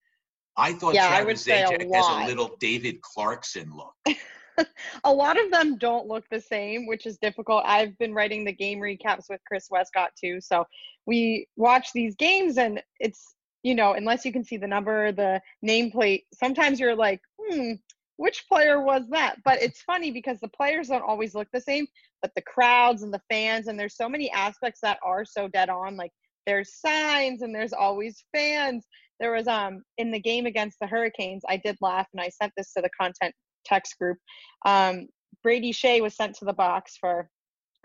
I 0.57 0.73
thought 0.73 0.95
yeah, 0.95 1.09
Travis 1.09 1.45
Zajac 1.45 1.93
has 1.93 2.07
a 2.07 2.25
little 2.25 2.55
David 2.59 3.01
Clarkson 3.01 3.71
look. 3.75 3.93
a 5.03 5.11
lot 5.11 5.39
of 5.39 5.51
them 5.51 5.77
don't 5.77 6.07
look 6.07 6.25
the 6.29 6.41
same, 6.41 6.87
which 6.87 7.05
is 7.05 7.17
difficult. 7.17 7.63
I've 7.65 7.97
been 7.97 8.13
writing 8.13 8.45
the 8.45 8.53
game 8.53 8.79
recaps 8.79 9.29
with 9.29 9.41
Chris 9.47 9.67
Westcott 9.69 10.11
too. 10.21 10.39
So 10.41 10.65
we 11.05 11.47
watch 11.55 11.89
these 11.93 12.15
games 12.15 12.57
and 12.57 12.81
it's, 12.99 13.35
you 13.63 13.75
know, 13.75 13.93
unless 13.93 14.25
you 14.25 14.31
can 14.31 14.43
see 14.43 14.57
the 14.57 14.67
number, 14.67 15.11
the 15.11 15.41
nameplate, 15.65 16.23
sometimes 16.33 16.79
you're 16.79 16.95
like, 16.95 17.21
hmm, 17.39 17.73
which 18.17 18.45
player 18.47 18.81
was 18.81 19.03
that? 19.09 19.37
But 19.43 19.61
it's 19.61 19.81
funny 19.81 20.11
because 20.11 20.39
the 20.39 20.47
players 20.49 20.87
don't 20.87 21.03
always 21.03 21.35
look 21.35 21.47
the 21.51 21.61
same, 21.61 21.87
but 22.21 22.31
the 22.35 22.41
crowds 22.41 23.03
and 23.03 23.13
the 23.13 23.21
fans, 23.29 23.67
and 23.67 23.77
there's 23.77 23.97
so 23.97 24.07
many 24.07 24.31
aspects 24.31 24.79
that 24.81 24.99
are 25.03 25.25
so 25.25 25.47
dead 25.47 25.69
on. 25.69 25.97
Like 25.97 26.11
there's 26.45 26.79
signs 26.79 27.41
and 27.41 27.53
there's 27.53 27.73
always 27.73 28.23
fans. 28.33 28.85
There 29.19 29.33
was 29.33 29.47
um 29.47 29.83
in 29.97 30.11
the 30.11 30.19
game 30.19 30.45
against 30.45 30.79
the 30.79 30.87
Hurricanes, 30.87 31.43
I 31.47 31.57
did 31.57 31.77
laugh 31.81 32.07
and 32.13 32.21
I 32.21 32.29
sent 32.29 32.53
this 32.55 32.73
to 32.73 32.81
the 32.81 32.89
content 32.99 33.33
text 33.65 33.97
group. 33.99 34.17
Um, 34.65 35.07
Brady 35.43 35.73
Skjei 35.73 36.01
was 36.01 36.15
sent 36.15 36.35
to 36.37 36.45
the 36.45 36.53
box 36.53 36.97
for 36.97 37.29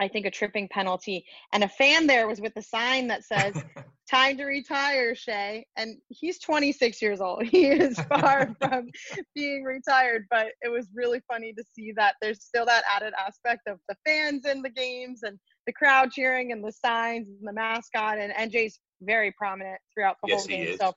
I 0.00 0.08
think 0.08 0.24
a 0.26 0.30
tripping 0.30 0.66
penalty. 0.68 1.26
And 1.52 1.62
a 1.62 1.68
fan 1.68 2.06
there 2.06 2.26
was 2.26 2.40
with 2.40 2.56
a 2.56 2.62
sign 2.62 3.06
that 3.08 3.24
says, 3.24 3.54
Time 4.10 4.36
to 4.38 4.44
retire, 4.44 5.14
Skjei. 5.14 5.62
And 5.76 5.98
he's 6.08 6.40
26 6.40 7.00
years 7.00 7.20
old. 7.20 7.44
He 7.50 7.66
is 7.66 7.96
far 8.08 8.50
from 8.60 8.88
being 9.36 9.62
retired, 9.62 10.26
but 10.30 10.48
it 10.62 10.68
was 10.68 10.88
really 10.92 11.20
funny 11.30 11.52
to 11.52 11.62
see 11.74 11.92
that 11.96 12.16
there's 12.20 12.42
still 12.42 12.66
that 12.66 12.82
added 12.92 13.12
aspect 13.24 13.68
of 13.68 13.78
the 13.88 13.94
fans 14.04 14.46
in 14.46 14.62
the 14.62 14.70
games 14.70 15.22
and 15.22 15.38
the 15.66 15.72
crowd 15.72 16.10
cheering 16.10 16.50
and 16.50 16.64
the 16.64 16.72
signs 16.72 17.28
and 17.28 17.46
the 17.46 17.52
mascot. 17.52 18.18
And 18.18 18.32
NJ's 18.32 18.80
very 19.00 19.32
prominent 19.32 19.78
throughout 19.94 20.16
the 20.22 20.30
yes, 20.30 20.40
whole 20.40 20.48
game. 20.48 20.76
So, 20.76 20.92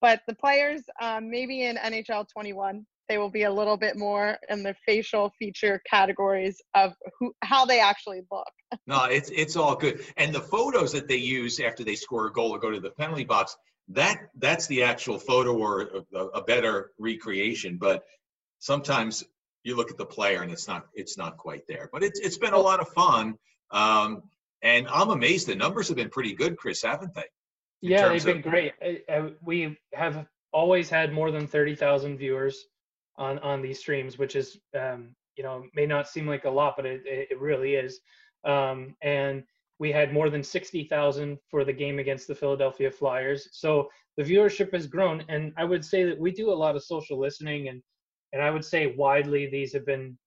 but 0.00 0.22
the 0.26 0.34
players, 0.34 0.82
um, 1.00 1.30
maybe 1.30 1.64
in 1.64 1.76
NHL 1.76 2.26
21, 2.32 2.84
they 3.08 3.18
will 3.18 3.30
be 3.30 3.44
a 3.44 3.52
little 3.52 3.76
bit 3.76 3.96
more 3.96 4.38
in 4.48 4.62
the 4.62 4.74
facial 4.86 5.32
feature 5.38 5.80
categories 5.88 6.60
of 6.74 6.94
who 7.18 7.32
how 7.42 7.64
they 7.64 7.80
actually 7.80 8.22
look. 8.30 8.48
No, 8.86 9.04
it's 9.04 9.30
it's 9.30 9.56
all 9.56 9.74
good. 9.76 10.04
And 10.16 10.34
the 10.34 10.40
photos 10.40 10.92
that 10.92 11.08
they 11.08 11.16
use 11.16 11.58
after 11.60 11.84
they 11.84 11.94
score 11.94 12.26
a 12.26 12.32
goal 12.32 12.50
or 12.50 12.58
go 12.58 12.70
to 12.70 12.80
the 12.80 12.90
penalty 12.90 13.24
box, 13.24 13.56
that 13.88 14.28
that's 14.36 14.66
the 14.66 14.82
actual 14.82 15.18
photo 15.18 15.56
or 15.56 16.04
a, 16.14 16.18
a 16.18 16.42
better 16.42 16.92
recreation. 16.98 17.78
But 17.78 18.04
sometimes 18.58 19.24
you 19.64 19.76
look 19.76 19.90
at 19.90 19.96
the 19.96 20.06
player 20.06 20.42
and 20.42 20.52
it's 20.52 20.68
not 20.68 20.86
it's 20.94 21.16
not 21.16 21.36
quite 21.36 21.62
there. 21.66 21.88
But 21.92 22.02
it's 22.02 22.20
it's 22.20 22.38
been 22.38 22.54
a 22.54 22.58
lot 22.58 22.80
of 22.80 22.88
fun. 22.88 23.34
Um, 23.70 24.22
and 24.62 24.88
I'm 24.88 25.10
amazed 25.10 25.46
the 25.46 25.54
numbers 25.54 25.88
have 25.88 25.96
been 25.96 26.10
pretty 26.10 26.34
good, 26.34 26.56
Chris, 26.56 26.82
haven't 26.82 27.14
they? 27.14 27.24
yeah, 27.80 28.08
they've 28.08 28.24
been 28.24 28.40
great. 28.40 28.72
We 29.40 29.78
have 29.94 30.26
always 30.52 30.90
had 30.90 31.12
more 31.12 31.30
than 31.30 31.46
30,000 31.46 32.18
viewers 32.18 32.64
on 33.18 33.38
on 33.40 33.60
these 33.60 33.80
streams, 33.80 34.18
which 34.18 34.36
is 34.36 34.58
um, 34.78 35.14
you 35.36 35.44
know 35.44 35.64
may 35.74 35.86
not 35.86 36.08
seem 36.08 36.26
like 36.26 36.44
a 36.44 36.50
lot, 36.50 36.74
but 36.76 36.86
it 36.86 37.02
it 37.04 37.40
really 37.40 37.74
is. 37.74 38.00
Um, 38.44 38.94
and 39.02 39.42
we 39.78 39.92
had 39.92 40.12
more 40.12 40.28
than 40.28 40.42
60,000 40.42 41.38
for 41.48 41.64
the 41.64 41.72
game 41.72 41.98
against 41.98 42.26
the 42.26 42.34
Philadelphia 42.34 42.90
Flyers. 42.90 43.48
So 43.52 43.88
the 44.16 44.24
viewership 44.24 44.72
has 44.72 44.86
grown, 44.86 45.24
and 45.28 45.52
I 45.56 45.64
would 45.64 45.84
say 45.84 46.04
that 46.04 46.18
we 46.18 46.32
do 46.32 46.50
a 46.50 46.52
lot 46.52 46.74
of 46.76 46.82
social 46.82 47.18
listening, 47.18 47.68
and 47.68 47.82
and 48.32 48.42
I 48.42 48.50
would 48.50 48.64
say 48.64 48.94
widely 48.96 49.48
these 49.48 49.72
have 49.72 49.86
been 49.86 50.18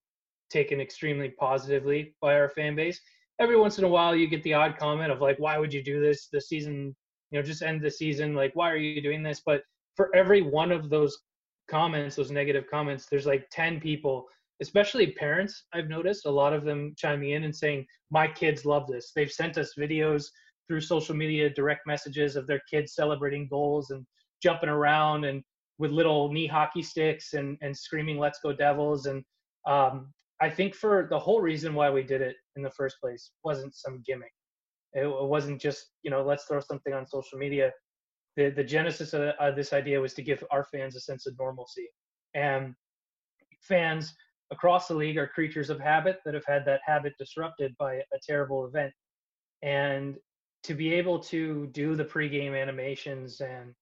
taken 0.50 0.80
extremely 0.80 1.30
positively 1.30 2.14
by 2.20 2.34
our 2.34 2.48
fan 2.48 2.74
base. 2.74 3.00
Every 3.38 3.56
once 3.56 3.78
in 3.78 3.84
a 3.84 3.88
while, 3.88 4.14
you 4.14 4.26
get 4.26 4.42
the 4.42 4.54
odd 4.54 4.76
comment 4.78 5.12
of 5.12 5.20
like, 5.20 5.38
"Why 5.38 5.58
would 5.58 5.72
you 5.72 5.82
do 5.82 6.00
this? 6.00 6.28
The 6.28 6.40
season, 6.40 6.96
you 7.30 7.38
know, 7.38 7.42
just 7.42 7.62
end 7.62 7.80
the 7.80 7.90
season. 7.90 8.34
Like, 8.34 8.54
why 8.54 8.70
are 8.70 8.76
you 8.76 9.02
doing 9.02 9.22
this?" 9.22 9.42
But 9.44 9.62
for 9.94 10.14
every 10.14 10.42
one 10.42 10.72
of 10.72 10.88
those 10.88 11.18
comments, 11.68 12.16
those 12.16 12.30
negative 12.30 12.64
comments, 12.70 13.06
there's 13.06 13.26
like 13.26 13.46
10 13.50 13.80
people, 13.80 14.26
especially 14.60 15.12
parents, 15.12 15.64
I've 15.72 15.88
noticed 15.88 16.26
a 16.26 16.30
lot 16.30 16.52
of 16.52 16.64
them 16.64 16.94
chiming 16.96 17.30
in 17.30 17.44
and 17.44 17.54
saying, 17.54 17.86
My 18.10 18.28
kids 18.28 18.64
love 18.64 18.86
this. 18.86 19.12
They've 19.14 19.30
sent 19.30 19.58
us 19.58 19.74
videos 19.78 20.26
through 20.68 20.80
social 20.80 21.14
media, 21.14 21.50
direct 21.50 21.86
messages 21.86 22.36
of 22.36 22.46
their 22.46 22.60
kids 22.70 22.94
celebrating 22.94 23.48
goals 23.48 23.90
and 23.90 24.06
jumping 24.42 24.68
around 24.68 25.24
and 25.24 25.42
with 25.78 25.90
little 25.90 26.32
knee 26.32 26.46
hockey 26.46 26.82
sticks 26.82 27.32
and, 27.34 27.58
and 27.60 27.76
screaming, 27.76 28.18
Let's 28.18 28.40
go 28.40 28.52
Devils. 28.52 29.06
And 29.06 29.24
um, 29.66 30.12
I 30.40 30.50
think 30.50 30.74
for 30.74 31.06
the 31.10 31.18
whole 31.18 31.40
reason 31.40 31.74
why 31.74 31.90
we 31.90 32.02
did 32.02 32.20
it 32.20 32.36
in 32.56 32.62
the 32.62 32.70
first 32.70 32.96
place 33.00 33.30
wasn't 33.44 33.74
some 33.74 34.02
gimmick. 34.06 34.32
It, 34.92 35.06
it 35.06 35.28
wasn't 35.28 35.60
just, 35.60 35.86
you 36.02 36.10
know, 36.10 36.22
let's 36.22 36.44
throw 36.44 36.60
something 36.60 36.92
on 36.92 37.06
social 37.06 37.38
media 37.38 37.72
the 38.36 38.50
the 38.50 38.64
genesis 38.64 39.12
of, 39.12 39.22
of 39.38 39.56
this 39.56 39.72
idea 39.72 40.00
was 40.00 40.14
to 40.14 40.22
give 40.22 40.44
our 40.50 40.64
fans 40.64 40.96
a 40.96 41.00
sense 41.00 41.26
of 41.26 41.38
normalcy. 41.38 41.88
And 42.34 42.74
fans 43.60 44.14
across 44.50 44.88
the 44.88 44.94
league 44.94 45.18
are 45.18 45.26
creatures 45.26 45.70
of 45.70 45.80
habit 45.80 46.18
that 46.24 46.34
have 46.34 46.44
had 46.46 46.64
that 46.66 46.80
habit 46.84 47.14
disrupted 47.18 47.74
by 47.78 47.94
a 47.94 48.18
terrible 48.26 48.66
event. 48.66 48.92
And 49.62 50.16
to 50.64 50.74
be 50.74 50.92
able 50.92 51.18
to 51.18 51.66
do 51.68 51.94
the 51.96 52.04
pregame 52.04 52.60
animations 52.60 53.40
and 53.40 53.74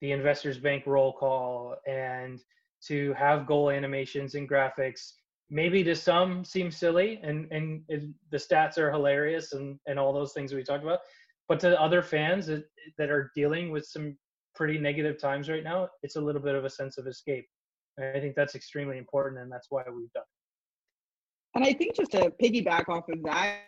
the 0.00 0.12
investors 0.12 0.58
bank 0.58 0.86
roll 0.86 1.12
call 1.12 1.76
and 1.86 2.40
to 2.86 3.12
have 3.14 3.46
goal 3.46 3.70
animations 3.70 4.34
and 4.34 4.48
graphics 4.48 5.12
maybe 5.50 5.82
to 5.82 5.94
some 5.94 6.44
seem 6.44 6.70
silly 6.70 7.20
and 7.22 7.50
and 7.50 7.82
it, 7.88 8.04
the 8.30 8.36
stats 8.36 8.78
are 8.78 8.90
hilarious 8.90 9.52
and 9.52 9.78
and 9.86 9.98
all 9.98 10.12
those 10.12 10.32
things 10.32 10.54
we 10.54 10.62
talked 10.62 10.84
about 10.84 11.00
but 11.50 11.58
to 11.58 11.80
other 11.82 12.00
fans 12.00 12.46
that, 12.46 12.64
that 12.96 13.10
are 13.10 13.32
dealing 13.34 13.72
with 13.72 13.84
some 13.84 14.16
pretty 14.54 14.78
negative 14.78 15.20
times 15.20 15.48
right 15.48 15.64
now, 15.64 15.88
it's 16.04 16.14
a 16.14 16.20
little 16.20 16.40
bit 16.40 16.54
of 16.54 16.64
a 16.64 16.70
sense 16.70 16.96
of 16.96 17.08
escape. 17.08 17.44
And 17.96 18.16
I 18.16 18.20
think 18.20 18.36
that's 18.36 18.54
extremely 18.54 18.98
important, 18.98 19.42
and 19.42 19.50
that's 19.50 19.66
why 19.68 19.82
we've 19.88 20.12
done 20.12 20.22
it. 20.22 21.56
And 21.56 21.64
I 21.64 21.72
think 21.72 21.96
just 21.96 22.12
to 22.12 22.32
piggyback 22.40 22.88
off 22.88 23.08
of 23.08 23.20
that, 23.24 23.62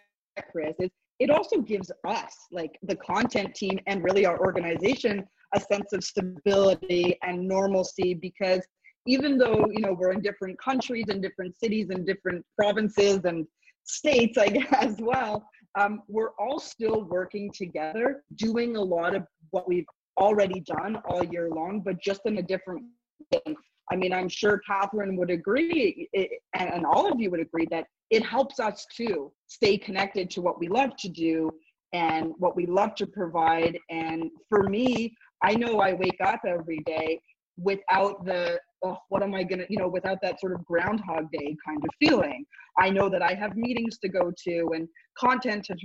Chris, 0.52 0.76
is 0.78 0.90
it 1.18 1.28
also 1.28 1.60
gives 1.60 1.90
us, 2.06 2.32
like 2.52 2.78
the 2.84 2.94
content 2.94 3.52
team 3.56 3.80
and 3.88 4.04
really 4.04 4.24
our 4.26 4.38
organization, 4.38 5.24
a 5.52 5.58
sense 5.58 5.92
of 5.92 6.04
stability 6.04 7.18
and 7.24 7.48
normalcy 7.48 8.14
because 8.14 8.60
even 9.06 9.36
though 9.36 9.66
you 9.72 9.80
know 9.80 9.92
we're 9.92 10.12
in 10.12 10.22
different 10.22 10.56
countries 10.60 11.06
and 11.08 11.20
different 11.20 11.58
cities 11.58 11.88
and 11.90 12.06
different 12.06 12.44
provinces 12.56 13.24
and 13.24 13.44
states, 13.82 14.38
I 14.38 14.46
guess 14.46 14.72
as 14.72 14.96
well, 15.00 15.44
um, 15.79 16.02
we're 16.09 16.33
all 16.38 16.59
still 16.59 17.05
working 17.05 17.50
together, 17.52 18.23
doing 18.37 18.76
a 18.76 18.81
lot 18.81 19.14
of 19.14 19.25
what 19.50 19.69
we've 19.69 19.87
already 20.19 20.61
done 20.61 20.97
all 21.09 21.25
year 21.25 21.49
long, 21.49 21.81
but 21.81 22.00
just 22.00 22.21
in 22.26 22.38
a 22.38 22.43
different 22.43 22.85
way. 23.33 23.57
I 23.91 23.97
mean, 23.97 24.12
I'm 24.12 24.29
sure 24.29 24.61
Catherine 24.67 25.17
would 25.17 25.31
agree, 25.31 26.09
it, 26.12 26.31
and, 26.55 26.73
and 26.73 26.87
all 26.87 27.11
of 27.11 27.21
you 27.21 27.31
would 27.31 27.41
agree 27.41 27.67
that 27.71 27.87
it 28.11 28.25
helps 28.25 28.61
us 28.61 28.87
to 28.97 29.33
stay 29.49 29.76
connected 29.76 30.31
to 30.31 30.43
what 30.43 30.59
we 30.59 30.69
love 30.69 30.97
to 30.99 31.09
do 31.09 31.50
and 31.93 32.33
what 32.38 32.57
we 32.57 32.67
love 32.67 32.95
to 32.97 33.07
provide. 33.07 33.79
And 33.91 34.31
for 34.49 34.62
me, 34.64 35.14
I 35.43 35.55
know 35.55 35.81
I 35.81 35.95
wake 35.95 36.21
up 36.25 36.41
every 36.47 36.81
day 36.87 37.21
without 37.62 38.25
the 38.25 38.59
oh, 38.85 38.99
what 39.09 39.23
am 39.23 39.35
I 39.35 39.42
gonna, 39.45 39.64
you 39.69 39.78
know, 39.78 39.88
without 39.88 40.19
that 40.23 40.40
sort 40.40 40.52
of 40.52 40.64
Groundhog 40.64 41.31
Day 41.31 41.57
kind 41.64 41.83
of 41.83 41.90
feeling. 42.00 42.45
I 42.78 42.90
know 42.90 43.09
that 43.09 43.23
I 43.23 43.35
have 43.35 43.57
meetings 43.57 43.99
to 43.99 44.09
go 44.09 44.33
to 44.45 44.71
and 44.75 44.88
content 45.19 45.64
to, 45.66 45.76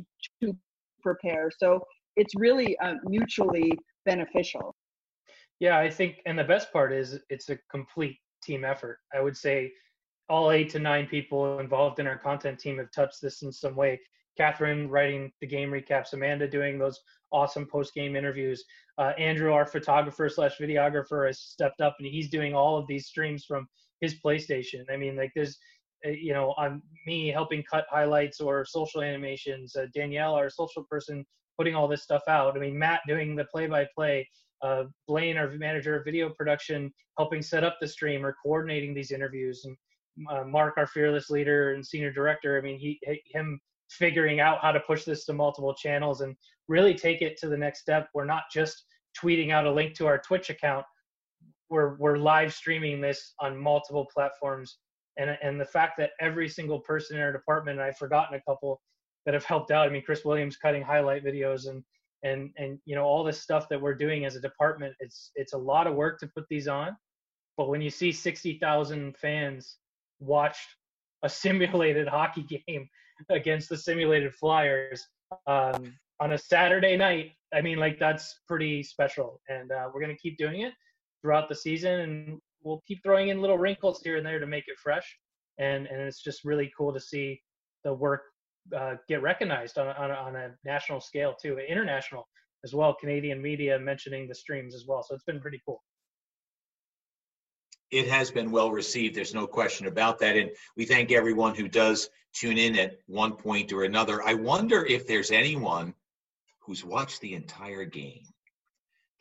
to 0.41 0.57
prepare. 1.01 1.51
So 1.57 1.83
it's 2.15 2.33
really 2.35 2.77
uh, 2.79 2.95
mutually 3.05 3.71
beneficial. 4.05 4.75
Yeah, 5.59 5.77
I 5.77 5.89
think, 5.89 6.17
and 6.25 6.37
the 6.37 6.43
best 6.43 6.71
part 6.71 6.91
is 6.93 7.19
it's 7.29 7.49
a 7.49 7.57
complete 7.69 8.17
team 8.43 8.63
effort. 8.63 8.99
I 9.13 9.21
would 9.21 9.35
say 9.35 9.71
all 10.29 10.51
eight 10.51 10.69
to 10.69 10.79
nine 10.79 11.07
people 11.07 11.59
involved 11.59 11.99
in 11.99 12.07
our 12.07 12.17
content 12.17 12.59
team 12.59 12.77
have 12.77 12.91
touched 12.91 13.21
this 13.21 13.41
in 13.41 13.51
some 13.51 13.75
way. 13.75 13.99
Catherine 14.37 14.89
writing 14.89 15.31
the 15.41 15.47
game 15.47 15.69
recaps, 15.69 16.13
Amanda 16.13 16.47
doing 16.47 16.77
those 16.77 16.99
awesome 17.31 17.65
post 17.65 17.93
game 17.93 18.15
interviews. 18.15 18.63
Uh, 18.97 19.13
Andrew, 19.17 19.51
our 19.51 19.65
photographer 19.65 20.29
slash 20.29 20.57
videographer, 20.59 21.27
has 21.27 21.39
stepped 21.39 21.81
up 21.81 21.95
and 21.99 22.07
he's 22.07 22.29
doing 22.29 22.53
all 22.53 22.77
of 22.77 22.87
these 22.87 23.07
streams 23.07 23.45
from 23.45 23.67
his 24.01 24.15
PlayStation. 24.23 24.83
I 24.91 24.97
mean, 24.97 25.15
like 25.15 25.31
there's, 25.35 25.57
uh, 26.05 26.09
you 26.09 26.33
know, 26.33 26.53
on 26.57 26.81
me 27.05 27.27
helping 27.27 27.63
cut 27.63 27.85
highlights 27.89 28.39
or 28.39 28.63
social 28.65 29.01
animations. 29.01 29.75
Uh, 29.75 29.87
Danielle, 29.93 30.35
our 30.35 30.49
social 30.49 30.83
person, 30.89 31.25
putting 31.57 31.75
all 31.75 31.87
this 31.87 32.03
stuff 32.03 32.23
out. 32.27 32.55
I 32.55 32.59
mean, 32.59 32.77
Matt 32.77 33.01
doing 33.07 33.35
the 33.35 33.45
play 33.45 33.67
by 33.67 33.87
play. 33.95 34.27
Blaine, 35.07 35.37
our 35.37 35.49
manager 35.51 35.97
of 35.97 36.05
video 36.05 36.29
production, 36.29 36.91
helping 37.17 37.41
set 37.41 37.63
up 37.63 37.77
the 37.79 37.87
stream 37.87 38.25
or 38.25 38.35
coordinating 38.43 38.93
these 38.93 39.11
interviews, 39.11 39.65
and 39.65 39.77
uh, 40.31 40.43
Mark, 40.45 40.75
our 40.77 40.87
fearless 40.87 41.29
leader 41.29 41.73
and 41.73 41.85
senior 41.85 42.11
director. 42.11 42.57
I 42.57 42.61
mean, 42.61 42.79
he 42.79 42.99
him 43.27 43.59
figuring 43.89 44.39
out 44.39 44.59
how 44.61 44.71
to 44.71 44.79
push 44.81 45.03
this 45.03 45.25
to 45.25 45.33
multiple 45.33 45.73
channels 45.73 46.21
and 46.21 46.35
really 46.67 46.93
take 46.93 47.21
it 47.21 47.37
to 47.37 47.47
the 47.47 47.57
next 47.57 47.81
step. 47.81 48.09
We're 48.13 48.25
not 48.25 48.43
just 48.51 48.85
tweeting 49.21 49.51
out 49.51 49.65
a 49.65 49.71
link 49.71 49.95
to 49.95 50.07
our 50.07 50.19
Twitch 50.19 50.49
account. 50.49 50.85
We're 51.69 51.95
we're 51.97 52.17
live 52.17 52.53
streaming 52.53 53.01
this 53.01 53.33
on 53.39 53.57
multiple 53.57 54.07
platforms. 54.13 54.77
And 55.17 55.37
and 55.41 55.59
the 55.59 55.65
fact 55.65 55.93
that 55.97 56.11
every 56.21 56.47
single 56.47 56.79
person 56.79 57.17
in 57.17 57.23
our 57.23 57.31
department, 57.31 57.79
and 57.79 57.87
I've 57.87 57.97
forgotten 57.97 58.37
a 58.37 58.41
couple 58.49 58.81
that 59.25 59.33
have 59.33 59.45
helped 59.45 59.71
out. 59.71 59.87
I 59.87 59.91
mean, 59.91 60.03
Chris 60.03 60.23
Williams 60.23 60.57
cutting 60.57 60.81
highlight 60.81 61.25
videos 61.25 61.67
and 61.67 61.83
and 62.23 62.51
and 62.57 62.79
you 62.85 62.95
know 62.95 63.03
all 63.03 63.23
this 63.23 63.41
stuff 63.41 63.67
that 63.69 63.81
we're 63.81 63.95
doing 63.95 64.25
as 64.25 64.35
a 64.35 64.41
department. 64.41 64.95
It's 64.99 65.31
it's 65.35 65.53
a 65.53 65.57
lot 65.57 65.87
of 65.87 65.95
work 65.95 66.19
to 66.19 66.27
put 66.27 66.45
these 66.49 66.67
on. 66.67 66.95
But 67.57 67.69
when 67.69 67.81
you 67.81 67.89
see 67.89 68.11
60,000 68.11 69.17
fans 69.17 69.77
watched 70.19 70.69
a 71.23 71.29
simulated 71.43 72.07
hockey 72.07 72.43
game 72.43 72.87
against 73.29 73.69
the 73.69 73.77
simulated 73.77 74.33
Flyers 74.33 75.05
um, 75.47 75.93
on 76.19 76.33
a 76.33 76.37
Saturday 76.37 76.97
night. 76.97 77.31
I 77.53 77.61
mean, 77.61 77.77
like 77.77 77.99
that's 77.99 78.41
pretty 78.47 78.83
special, 78.83 79.39
and 79.49 79.71
uh, 79.71 79.89
we're 79.93 80.01
gonna 80.01 80.17
keep 80.17 80.37
doing 80.37 80.61
it 80.61 80.73
throughout 81.21 81.49
the 81.49 81.55
season, 81.55 81.99
and 82.01 82.39
we'll 82.63 82.83
keep 82.87 83.01
throwing 83.03 83.29
in 83.29 83.41
little 83.41 83.57
wrinkles 83.57 84.01
here 84.03 84.17
and 84.17 84.25
there 84.25 84.39
to 84.39 84.47
make 84.47 84.65
it 84.67 84.77
fresh. 84.77 85.17
And 85.57 85.87
and 85.87 86.01
it's 86.01 86.21
just 86.21 86.43
really 86.43 86.71
cool 86.77 86.93
to 86.93 86.99
see 86.99 87.41
the 87.83 87.93
work 87.93 88.21
uh, 88.75 88.95
get 89.07 89.21
recognized 89.21 89.77
on 89.77 89.87
on, 89.87 90.11
on 90.11 90.35
a 90.35 90.51
national 90.65 90.99
scale 90.99 91.35
too, 91.41 91.57
international 91.59 92.27
as 92.63 92.73
well. 92.73 92.93
Canadian 92.93 93.41
media 93.41 93.79
mentioning 93.79 94.27
the 94.27 94.35
streams 94.35 94.75
as 94.75 94.85
well, 94.87 95.03
so 95.03 95.15
it's 95.15 95.23
been 95.23 95.39
pretty 95.39 95.61
cool 95.65 95.81
it 97.91 98.07
has 98.07 98.31
been 98.31 98.51
well 98.51 98.71
received. 98.71 99.15
There's 99.15 99.33
no 99.33 99.47
question 99.47 99.87
about 99.87 100.19
that. 100.19 100.35
And 100.35 100.51
we 100.75 100.85
thank 100.85 101.11
everyone 101.11 101.55
who 101.55 101.67
does 101.67 102.09
tune 102.33 102.57
in 102.57 102.77
at 102.77 102.97
one 103.07 103.33
point 103.33 103.71
or 103.71 103.83
another. 103.83 104.21
I 104.23 104.33
wonder 104.33 104.85
if 104.85 105.07
there's 105.07 105.31
anyone 105.31 105.93
who's 106.59 106.83
watched 106.83 107.21
the 107.21 107.33
entire 107.33 107.85
game. 107.85 108.23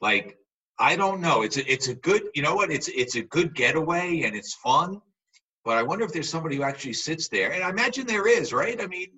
Like, 0.00 0.36
I 0.78 0.96
don't 0.96 1.20
know. 1.20 1.42
It's 1.42 1.56
a, 1.56 1.72
it's 1.72 1.88
a 1.88 1.94
good, 1.94 2.24
you 2.34 2.42
know 2.42 2.54
what? 2.54 2.70
It's 2.70 2.88
it's 2.88 3.14
a 3.14 3.22
good 3.22 3.54
getaway 3.54 4.22
and 4.22 4.36
it's 4.36 4.54
fun. 4.54 5.00
But 5.64 5.78
I 5.78 5.82
wonder 5.82 6.04
if 6.04 6.12
there's 6.12 6.28
somebody 6.28 6.56
who 6.56 6.62
actually 6.62 6.92
sits 6.92 7.28
there. 7.28 7.52
And 7.52 7.64
I 7.64 7.70
imagine 7.70 8.06
there 8.06 8.28
is, 8.28 8.52
right? 8.52 8.80
I 8.80 8.86
mean, 8.86 9.08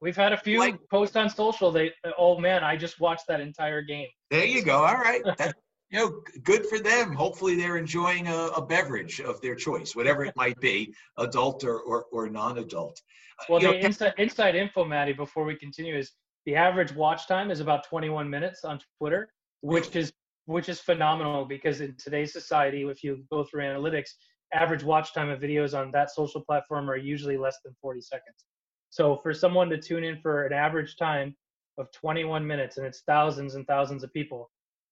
we've 0.00 0.16
had 0.16 0.32
a 0.32 0.36
few 0.36 0.58
like, 0.58 0.78
posts 0.90 1.16
on 1.16 1.28
social. 1.28 1.70
They, 1.70 1.92
oh 2.18 2.38
man, 2.38 2.64
I 2.64 2.76
just 2.76 2.98
watched 2.98 3.26
that 3.28 3.40
entire 3.40 3.82
game. 3.82 4.08
There 4.30 4.44
you 4.44 4.62
go. 4.62 4.84
All 4.84 4.94
right. 4.94 5.22
That, 5.36 5.54
you 5.90 5.98
know, 5.98 6.22
good 6.44 6.66
for 6.66 6.78
them. 6.78 7.12
Hopefully, 7.12 7.56
they're 7.56 7.76
enjoying 7.76 8.28
a, 8.28 8.46
a 8.56 8.64
beverage 8.64 9.20
of 9.20 9.40
their 9.40 9.56
choice, 9.56 9.96
whatever 9.96 10.24
it 10.24 10.36
might 10.36 10.58
be, 10.60 10.94
adult 11.18 11.64
or, 11.64 11.80
or, 11.80 12.04
or 12.12 12.28
non-adult. 12.28 13.00
Uh, 13.40 13.44
well, 13.48 13.60
the 13.60 13.66
know, 13.66 13.78
inside, 13.78 14.14
inside 14.18 14.54
info, 14.54 14.84
Maddie, 14.84 15.12
before 15.12 15.44
we 15.44 15.56
continue, 15.56 15.96
is 15.96 16.12
the 16.46 16.54
average 16.54 16.92
watch 16.94 17.26
time 17.26 17.50
is 17.50 17.60
about 17.60 17.84
21 17.88 18.30
minutes 18.30 18.64
on 18.64 18.80
Twitter, 18.98 19.32
which 19.62 19.96
is 19.96 20.12
which 20.46 20.68
is 20.68 20.80
phenomenal 20.80 21.44
because 21.44 21.80
in 21.80 21.94
today's 21.96 22.32
society, 22.32 22.82
if 22.82 23.04
you 23.04 23.24
go 23.30 23.44
through 23.44 23.62
analytics, 23.62 24.10
average 24.52 24.82
watch 24.82 25.14
time 25.14 25.28
of 25.28 25.40
videos 25.40 25.78
on 25.78 25.92
that 25.92 26.10
social 26.10 26.40
platform 26.40 26.90
are 26.90 26.96
usually 26.96 27.36
less 27.36 27.58
than 27.64 27.74
40 27.80 28.00
seconds. 28.00 28.46
So 28.88 29.16
for 29.18 29.32
someone 29.32 29.70
to 29.70 29.78
tune 29.78 30.02
in 30.02 30.18
for 30.20 30.46
an 30.46 30.52
average 30.52 30.96
time 30.96 31.36
of 31.78 31.92
21 31.92 32.44
minutes 32.44 32.78
and 32.78 32.86
it's 32.86 33.02
thousands 33.06 33.54
and 33.54 33.64
thousands 33.66 34.02
of 34.02 34.12
people, 34.12 34.50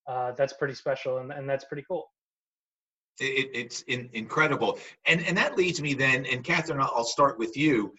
uh, 0.09 0.31
that's 0.31 0.53
pretty 0.53 0.73
special 0.73 1.19
and, 1.19 1.31
and 1.31 1.47
that's 1.47 1.65
pretty 1.65 1.85
cool. 1.87 2.11
It, 3.19 3.49
it's 3.53 3.81
in, 3.83 4.09
incredible. 4.13 4.79
And, 5.05 5.23
and 5.25 5.37
that 5.37 5.57
leads 5.57 5.81
me 5.81 5.93
then, 5.93 6.25
and 6.25 6.43
Catherine, 6.43 6.81
I'll 6.81 7.03
start 7.03 7.37
with 7.37 7.55
you. 7.55 7.93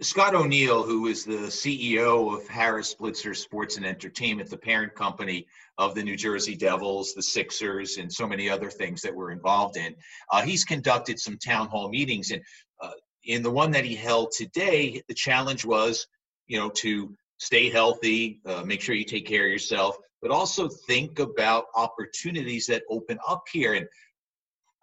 Scott 0.00 0.34
O'Neill, 0.34 0.84
who 0.84 1.06
is 1.06 1.24
the 1.24 1.48
CEO 1.48 2.36
of 2.36 2.46
Harris 2.46 2.94
Blitzer 2.94 3.34
Sports 3.34 3.78
and 3.78 3.86
Entertainment, 3.86 4.48
the 4.48 4.56
parent 4.56 4.94
company 4.94 5.46
of 5.76 5.94
the 5.94 6.02
New 6.02 6.16
Jersey 6.16 6.54
Devils, 6.54 7.14
the 7.14 7.22
Sixers, 7.22 7.96
and 7.96 8.12
so 8.12 8.26
many 8.26 8.48
other 8.48 8.70
things 8.70 9.02
that 9.02 9.14
we're 9.14 9.32
involved 9.32 9.76
in, 9.76 9.96
uh, 10.30 10.42
he's 10.42 10.64
conducted 10.64 11.18
some 11.18 11.36
town 11.38 11.68
hall 11.68 11.88
meetings. 11.88 12.30
And 12.30 12.42
uh, 12.80 12.90
in 13.24 13.42
the 13.42 13.50
one 13.50 13.72
that 13.72 13.84
he 13.84 13.96
held 13.96 14.30
today, 14.30 15.02
the 15.08 15.14
challenge 15.14 15.64
was, 15.64 16.06
you 16.46 16.58
know, 16.58 16.68
to 16.76 17.16
stay 17.38 17.68
healthy, 17.68 18.40
uh, 18.46 18.62
make 18.64 18.80
sure 18.80 18.94
you 18.94 19.04
take 19.04 19.26
care 19.26 19.46
of 19.46 19.50
yourself, 19.50 19.96
but 20.20 20.30
also 20.30 20.68
think 20.68 21.18
about 21.18 21.66
opportunities 21.74 22.66
that 22.66 22.82
open 22.90 23.18
up 23.26 23.44
here. 23.52 23.74
And 23.74 23.86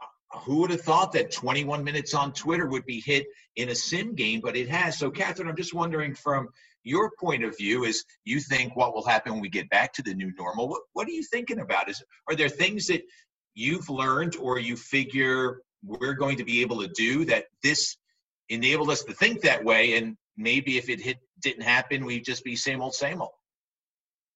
uh, 0.01 0.39
who 0.39 0.58
would 0.58 0.72
have 0.72 0.82
thought 0.82 1.12
that 1.13 1.32
21 1.32 1.84
minutes 1.84 2.13
on 2.13 2.34
Twitter 2.34 2.68
would 2.68 2.86
be 2.86 3.01
hit 3.06 3.27
in 3.56 3.70
a 3.70 3.75
sim 3.75 4.15
game, 4.15 4.42
but 4.42 4.56
it 4.56 4.70
has. 4.70 4.98
So, 4.98 5.10
Catherine, 5.10 5.48
I'm 5.48 5.56
just 5.56 5.74
wondering 5.74 6.15
from 6.15 6.50
your 6.84 7.12
point 7.20 7.44
of 7.44 7.58
view, 7.58 7.84
is 7.84 8.06
you 8.24 8.39
think 8.39 8.75
what 8.75 8.94
will 8.94 9.06
happen 9.06 9.34
when 9.34 9.42
we 9.42 9.50
get 9.50 9.70
back 9.70 9.92
to 9.94 10.04
the 10.04 10.13
new 10.13 10.32
normal? 10.38 10.70
What, 10.70 10.82
what 10.94 11.08
are 11.08 11.12
you 11.12 11.24
thinking 11.24 11.60
about? 11.60 11.89
Is 11.89 12.04
are 12.30 12.36
there 12.36 12.50
things 12.50 12.88
that 12.88 13.01
you've 13.56 13.89
learned 13.89 14.36
or 14.36 14.60
you 14.60 14.77
figure 14.77 15.62
we're 15.84 16.13
going 16.13 16.38
to 16.38 16.44
be 16.44 16.62
able 16.62 16.82
to 16.82 16.88
do 16.89 17.25
that 17.25 17.46
this 17.63 17.98
enabled 18.50 18.89
us 18.89 19.04
to 19.04 19.13
think 19.13 19.42
that 19.42 19.63
way, 19.63 19.98
and 19.98 20.15
maybe 20.38 20.77
if 20.77 20.89
it 20.89 21.01
hit 21.01 21.18
didn't 21.42 21.63
happen, 21.63 22.06
we'd 22.06 22.25
just 22.25 22.44
be 22.44 22.56
same 22.56 22.82
old, 22.82 22.94
same 22.94 23.22
old. 23.22 23.32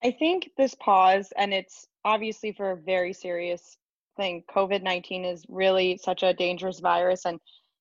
I 0.03 0.11
think 0.11 0.51
this 0.57 0.75
pause, 0.75 1.33
and 1.37 1.53
it's 1.53 1.87
obviously 2.05 2.51
for 2.53 2.71
a 2.71 2.77
very 2.77 3.13
serious 3.13 3.77
thing. 4.17 4.43
COVID 4.53 4.81
19 4.81 5.25
is 5.25 5.45
really 5.49 5.99
such 6.01 6.23
a 6.23 6.33
dangerous 6.33 6.79
virus. 6.79 7.25
And 7.25 7.39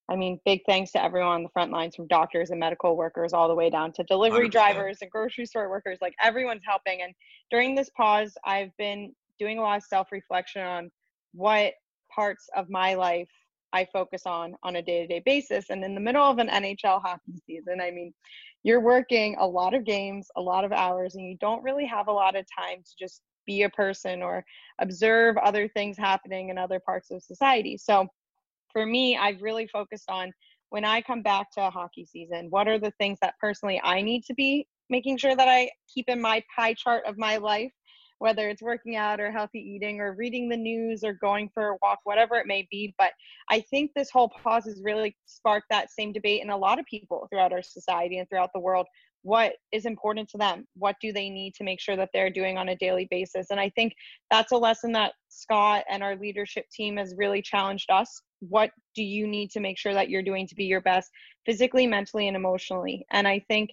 I 0.08 0.16
mean, 0.16 0.40
big 0.44 0.62
thanks 0.66 0.90
to 0.92 1.02
everyone 1.02 1.32
on 1.32 1.42
the 1.42 1.48
front 1.50 1.70
lines 1.70 1.94
from 1.94 2.06
doctors 2.06 2.50
and 2.50 2.58
medical 2.58 2.96
workers 2.96 3.32
all 3.32 3.46
the 3.46 3.54
way 3.54 3.68
down 3.68 3.92
to 3.92 4.04
delivery 4.04 4.48
100%. 4.48 4.52
drivers 4.52 4.98
and 5.02 5.10
grocery 5.10 5.46
store 5.46 5.68
workers. 5.68 5.98
Like 6.00 6.14
everyone's 6.22 6.62
helping. 6.66 7.02
And 7.02 7.14
during 7.50 7.74
this 7.74 7.90
pause, 7.90 8.34
I've 8.44 8.74
been 8.78 9.12
doing 9.38 9.58
a 9.58 9.62
lot 9.62 9.78
of 9.78 9.84
self 9.84 10.10
reflection 10.10 10.62
on 10.62 10.90
what 11.34 11.74
parts 12.14 12.48
of 12.56 12.70
my 12.70 12.94
life 12.94 13.28
I 13.72 13.86
focus 13.92 14.22
on 14.24 14.56
on 14.62 14.76
a 14.76 14.82
day 14.82 15.02
to 15.02 15.06
day 15.06 15.22
basis. 15.24 15.66
And 15.70 15.84
in 15.84 15.94
the 15.94 16.00
middle 16.00 16.24
of 16.24 16.38
an 16.38 16.48
NHL 16.48 17.02
hockey 17.02 17.34
season, 17.46 17.80
I 17.80 17.90
mean, 17.90 18.14
you're 18.62 18.80
working 18.80 19.36
a 19.38 19.46
lot 19.46 19.74
of 19.74 19.84
games, 19.84 20.28
a 20.36 20.40
lot 20.40 20.64
of 20.64 20.72
hours, 20.72 21.14
and 21.14 21.24
you 21.24 21.36
don't 21.40 21.62
really 21.62 21.86
have 21.86 22.08
a 22.08 22.12
lot 22.12 22.36
of 22.36 22.44
time 22.56 22.78
to 22.78 22.90
just 22.98 23.22
be 23.46 23.62
a 23.62 23.70
person 23.70 24.22
or 24.22 24.44
observe 24.80 25.36
other 25.38 25.68
things 25.68 25.96
happening 25.96 26.50
in 26.50 26.58
other 26.58 26.80
parts 26.80 27.10
of 27.10 27.22
society. 27.22 27.78
So 27.78 28.06
for 28.72 28.84
me, 28.84 29.16
I've 29.16 29.40
really 29.40 29.66
focused 29.66 30.10
on 30.10 30.32
when 30.70 30.84
I 30.84 31.00
come 31.00 31.22
back 31.22 31.50
to 31.52 31.70
hockey 31.70 32.04
season, 32.04 32.48
what 32.50 32.68
are 32.68 32.78
the 32.78 32.92
things 32.98 33.18
that 33.22 33.34
personally 33.40 33.80
I 33.82 34.02
need 34.02 34.24
to 34.24 34.34
be 34.34 34.66
making 34.90 35.16
sure 35.16 35.34
that 35.34 35.48
I 35.48 35.70
keep 35.92 36.08
in 36.08 36.20
my 36.20 36.42
pie 36.54 36.74
chart 36.74 37.04
of 37.06 37.16
my 37.16 37.38
life 37.38 37.72
whether 38.18 38.48
it's 38.48 38.62
working 38.62 38.96
out 38.96 39.20
or 39.20 39.30
healthy 39.30 39.60
eating 39.60 40.00
or 40.00 40.14
reading 40.14 40.48
the 40.48 40.56
news 40.56 41.04
or 41.04 41.12
going 41.12 41.48
for 41.52 41.68
a 41.68 41.76
walk, 41.82 42.00
whatever 42.04 42.36
it 42.36 42.46
may 42.46 42.66
be. 42.70 42.94
But 42.98 43.12
I 43.50 43.60
think 43.60 43.92
this 43.94 44.10
whole 44.10 44.28
pause 44.42 44.64
has 44.64 44.82
really 44.82 45.16
sparked 45.26 45.66
that 45.70 45.90
same 45.90 46.12
debate 46.12 46.42
in 46.42 46.50
a 46.50 46.56
lot 46.56 46.78
of 46.78 46.86
people 46.86 47.26
throughout 47.30 47.52
our 47.52 47.62
society 47.62 48.18
and 48.18 48.28
throughout 48.28 48.50
the 48.54 48.60
world. 48.60 48.86
What 49.22 49.54
is 49.72 49.84
important 49.84 50.28
to 50.30 50.38
them? 50.38 50.66
What 50.76 50.96
do 51.00 51.12
they 51.12 51.28
need 51.28 51.54
to 51.54 51.64
make 51.64 51.80
sure 51.80 51.96
that 51.96 52.10
they're 52.12 52.30
doing 52.30 52.56
on 52.56 52.68
a 52.68 52.76
daily 52.76 53.08
basis? 53.10 53.48
And 53.50 53.58
I 53.58 53.70
think 53.70 53.92
that's 54.30 54.52
a 54.52 54.56
lesson 54.56 54.92
that 54.92 55.12
Scott 55.28 55.84
and 55.90 56.02
our 56.02 56.16
leadership 56.16 56.66
team 56.70 56.96
has 56.96 57.14
really 57.16 57.42
challenged 57.42 57.90
us. 57.90 58.22
What 58.40 58.70
do 58.94 59.02
you 59.02 59.26
need 59.26 59.50
to 59.50 59.60
make 59.60 59.78
sure 59.78 59.92
that 59.92 60.08
you're 60.08 60.22
doing 60.22 60.46
to 60.46 60.54
be 60.54 60.64
your 60.64 60.80
best 60.80 61.10
physically, 61.44 61.86
mentally, 61.86 62.28
and 62.28 62.36
emotionally? 62.36 63.04
And 63.10 63.26
I 63.26 63.40
think 63.48 63.70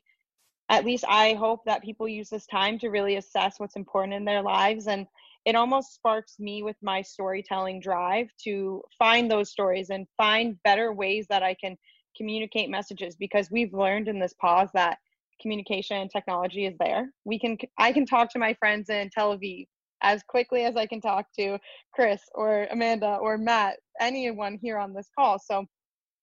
at 0.70 0.86
least 0.86 1.06
I 1.08 1.34
hope 1.34 1.64
that 1.66 1.84
people 1.84 2.08
use 2.08 2.30
this 2.30 2.48
time 2.48 2.80
to 2.80 2.90
really 2.90 3.18
assess 3.18 3.60
what's 3.60 3.76
important 3.76 4.14
in 4.14 4.26
their 4.26 4.42
lives. 4.42 4.88
And 4.88 5.06
it 5.46 5.56
almost 5.56 5.94
sparks 5.94 6.40
me 6.40 6.64
with 6.64 6.76
my 6.82 7.02
storytelling 7.02 7.80
drive 7.80 8.30
to 8.44 8.82
find 8.98 9.30
those 9.30 9.52
stories 9.52 9.92
and 9.92 10.08
find 10.18 10.62
better 10.64 10.92
ways 10.92 11.28
that 11.30 11.44
I 11.44 11.54
can 11.54 11.78
communicate 12.18 12.70
messages 12.70 13.16
because 13.16 13.52
we've 13.52 13.74
learned 13.74 14.08
in 14.08 14.20
this 14.20 14.34
pause 14.34 14.70
that 14.74 14.98
communication 15.42 15.98
and 15.98 16.10
technology 16.10 16.66
is 16.66 16.76
there. 16.80 17.10
We 17.26 17.38
can 17.38 17.58
I 17.78 17.92
can 17.92 18.06
talk 18.06 18.32
to 18.32 18.40
my 18.40 18.54
friends 18.56 18.90
in 18.90 19.10
Tel 19.10 19.38
Aviv 19.38 19.68
as 20.02 20.24
quickly 20.24 20.64
as 20.64 20.76
I 20.76 20.86
can 20.86 21.02
talk 21.02 21.26
to 21.38 21.60
Chris 21.94 22.22
or 22.34 22.68
Amanda 22.72 23.18
or 23.22 23.38
Matt, 23.38 23.78
anyone 24.00 24.58
here 24.62 24.78
on 24.78 24.94
this 24.94 25.10
call. 25.18 25.40
So 25.40 25.66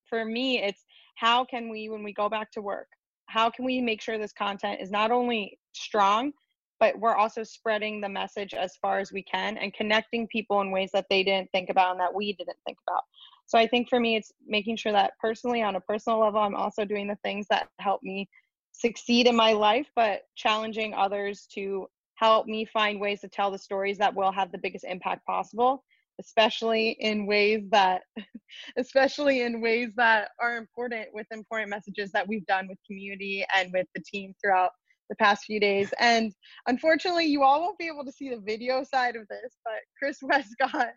for 0.09 0.24
me, 0.24 0.62
it's 0.62 0.85
how 1.16 1.44
can 1.44 1.68
we, 1.68 1.88
when 1.88 2.02
we 2.02 2.12
go 2.12 2.28
back 2.28 2.50
to 2.52 2.62
work, 2.62 2.88
how 3.33 3.49
can 3.49 3.64
we 3.64 3.81
make 3.81 4.03
sure 4.03 4.18
this 4.18 4.33
content 4.33 4.81
is 4.81 4.90
not 4.90 5.11
only 5.11 5.59
strong 5.73 6.33
but 6.79 6.99
we're 6.99 7.14
also 7.14 7.45
spreading 7.45 8.01
the 8.01 8.09
message 8.09 8.55
as 8.55 8.77
far 8.83 8.99
as 8.99 9.12
we 9.12 9.23
can 9.23 9.57
and 9.57 9.73
connecting 9.73 10.27
people 10.27 10.61
in 10.62 10.73
ways 10.73 10.90
that 10.92 11.07
they 11.09 11.23
didn't 11.23 11.49
think 11.53 11.71
about 11.71 11.92
and 11.92 12.01
that 12.01 12.12
we 12.12 12.33
didn't 12.33 12.57
think 12.66 12.77
about. 12.88 13.03
So 13.47 13.59
i 13.59 13.66
think 13.66 13.88
for 13.88 14.01
me 14.01 14.16
it's 14.16 14.33
making 14.47 14.77
sure 14.77 14.92
that 14.92 15.12
personally 15.21 15.62
on 15.62 15.77
a 15.77 15.81
personal 15.81 16.21
level 16.21 16.40
i'm 16.40 16.55
also 16.55 16.85
doing 16.85 17.07
the 17.07 17.18
things 17.25 17.47
that 17.49 17.68
help 17.79 18.03
me 18.03 18.29
succeed 18.73 19.27
in 19.27 19.37
my 19.37 19.53
life 19.53 19.88
but 19.95 20.23
challenging 20.37 20.95
others 20.95 21.47
to 21.55 21.87
help 22.14 22.47
me 22.47 22.64
find 22.64 23.01
ways 23.01 23.21
to 23.21 23.29
tell 23.29 23.51
the 23.51 23.59
stories 23.59 23.99
that 23.99 24.14
will 24.14 24.33
have 24.33 24.53
the 24.53 24.59
biggest 24.59 24.85
impact 24.85 25.27
possible 25.27 25.85
especially 26.20 26.96
in 27.01 27.27
ways 27.27 27.62
that 27.70 28.03
especially 28.77 29.42
in 29.42 29.61
ways 29.61 29.90
that 29.96 30.31
are 30.40 30.57
important 30.57 31.09
with 31.12 31.27
important 31.31 31.70
messages 31.70 32.11
that 32.12 32.27
we've 32.27 32.46
done 32.46 32.68
with 32.68 32.79
community 32.87 33.44
and 33.57 33.72
with 33.72 33.87
the 33.94 34.03
team 34.03 34.35
throughout 34.40 34.70
the 35.09 35.16
past 35.16 35.44
few 35.44 35.61
days. 35.61 35.92
And 35.98 36.33
unfortunately 36.66 37.27
you 37.27 37.42
all 37.42 37.61
won't 37.61 37.79
be 37.79 37.87
able 37.87 38.05
to 38.05 38.12
see 38.12 38.31
the 38.31 38.40
video 38.40 38.85
side 38.85 39.16
of 39.16 39.27
this 39.29 39.57
but 39.64 39.81
chris 39.98 40.18
westcott 40.22 40.92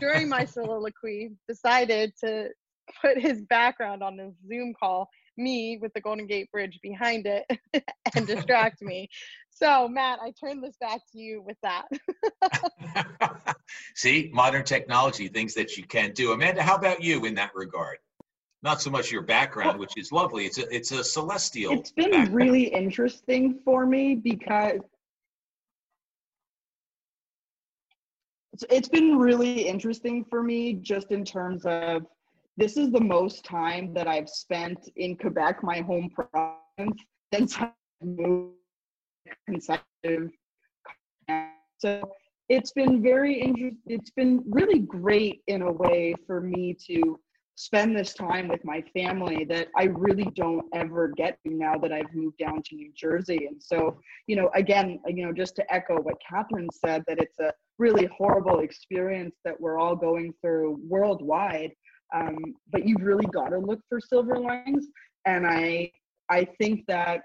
during 0.00 0.28
my 0.28 0.44
soliloquy 0.44 1.32
decided 1.48 2.12
to 2.22 2.48
put 3.00 3.18
his 3.18 3.42
background 3.42 4.02
on 4.02 4.16
the 4.16 4.34
zoom 4.46 4.74
call 4.78 5.08
me 5.36 5.78
with 5.80 5.92
the 5.94 6.00
golden 6.00 6.26
gate 6.26 6.50
bridge 6.50 6.78
behind 6.82 7.26
it 7.26 7.44
and 8.16 8.26
distract 8.26 8.82
me 8.82 9.08
so 9.50 9.88
matt 9.88 10.18
i 10.22 10.32
turn 10.32 10.60
this 10.60 10.76
back 10.80 11.00
to 11.12 11.18
you 11.18 11.42
with 11.42 11.56
that 11.62 11.86
See, 13.94 14.30
modern 14.32 14.64
technology, 14.64 15.28
things 15.28 15.54
that 15.54 15.76
you 15.76 15.84
can 15.84 16.12
do. 16.12 16.32
Amanda, 16.32 16.62
how 16.62 16.76
about 16.76 17.02
you 17.02 17.24
in 17.24 17.34
that 17.36 17.52
regard? 17.54 17.98
Not 18.62 18.80
so 18.80 18.90
much 18.90 19.12
your 19.12 19.22
background, 19.22 19.78
which 19.78 19.92
is 19.96 20.10
lovely. 20.10 20.46
It's 20.46 20.58
a 20.58 20.74
it's 20.74 20.90
a 20.90 21.04
celestial. 21.04 21.72
It's 21.72 21.92
been 21.92 22.10
background. 22.10 22.34
really 22.34 22.64
interesting 22.64 23.60
for 23.64 23.84
me 23.84 24.14
because 24.14 24.80
it's 28.70 28.88
been 28.88 29.18
really 29.18 29.62
interesting 29.66 30.24
for 30.24 30.42
me 30.42 30.74
just 30.74 31.10
in 31.10 31.24
terms 31.24 31.66
of 31.66 32.06
this 32.56 32.76
is 32.76 32.90
the 32.90 33.00
most 33.00 33.44
time 33.44 33.92
that 33.94 34.06
I've 34.06 34.28
spent 34.28 34.78
in 34.96 35.16
Quebec, 35.16 35.62
my 35.62 35.80
home 35.80 36.10
province, 36.10 37.02
since 37.32 37.56
I 37.58 37.70
moved 38.02 38.54
consecutive. 39.46 40.30
So 41.78 42.10
it's 42.48 42.72
been 42.72 43.02
very 43.02 43.40
interesting. 43.40 43.78
It's 43.86 44.10
been 44.10 44.44
really 44.46 44.80
great 44.80 45.42
in 45.48 45.62
a 45.62 45.72
way 45.72 46.14
for 46.26 46.40
me 46.40 46.76
to 46.86 47.18
spend 47.56 47.96
this 47.96 48.14
time 48.14 48.48
with 48.48 48.64
my 48.64 48.82
family 48.92 49.44
that 49.44 49.68
I 49.76 49.84
really 49.84 50.28
don't 50.34 50.66
ever 50.74 51.12
get 51.16 51.38
to 51.46 51.54
now 51.54 51.78
that 51.78 51.92
I've 51.92 52.12
moved 52.12 52.38
down 52.38 52.62
to 52.62 52.74
New 52.74 52.92
Jersey. 52.96 53.46
And 53.46 53.62
so, 53.62 53.98
you 54.26 54.34
know, 54.36 54.50
again, 54.54 54.98
you 55.06 55.24
know, 55.24 55.32
just 55.32 55.54
to 55.56 55.74
echo 55.74 56.00
what 56.00 56.16
Catherine 56.28 56.68
said, 56.72 57.04
that 57.06 57.18
it's 57.18 57.38
a 57.38 57.52
really 57.78 58.06
horrible 58.06 58.60
experience 58.60 59.36
that 59.44 59.60
we're 59.60 59.78
all 59.78 59.94
going 59.94 60.34
through 60.40 60.80
worldwide. 60.88 61.72
Um, 62.14 62.38
but 62.70 62.86
you've 62.86 63.02
really 63.02 63.26
got 63.26 63.48
to 63.50 63.58
look 63.58 63.80
for 63.88 64.00
silver 64.00 64.38
linings. 64.38 64.86
And 65.26 65.46
I, 65.46 65.90
I 66.30 66.46
think 66.58 66.84
that, 66.88 67.22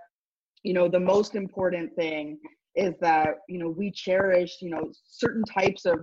you 0.63 0.73
know, 0.73 0.87
the 0.87 0.99
most 0.99 1.35
important 1.35 1.95
thing 1.95 2.39
is 2.75 2.93
that 3.01 3.39
you 3.47 3.59
know 3.59 3.69
we 3.69 3.91
cherish 3.91 4.57
you 4.61 4.69
know 4.69 4.91
certain 5.03 5.43
types 5.43 5.85
of 5.85 5.99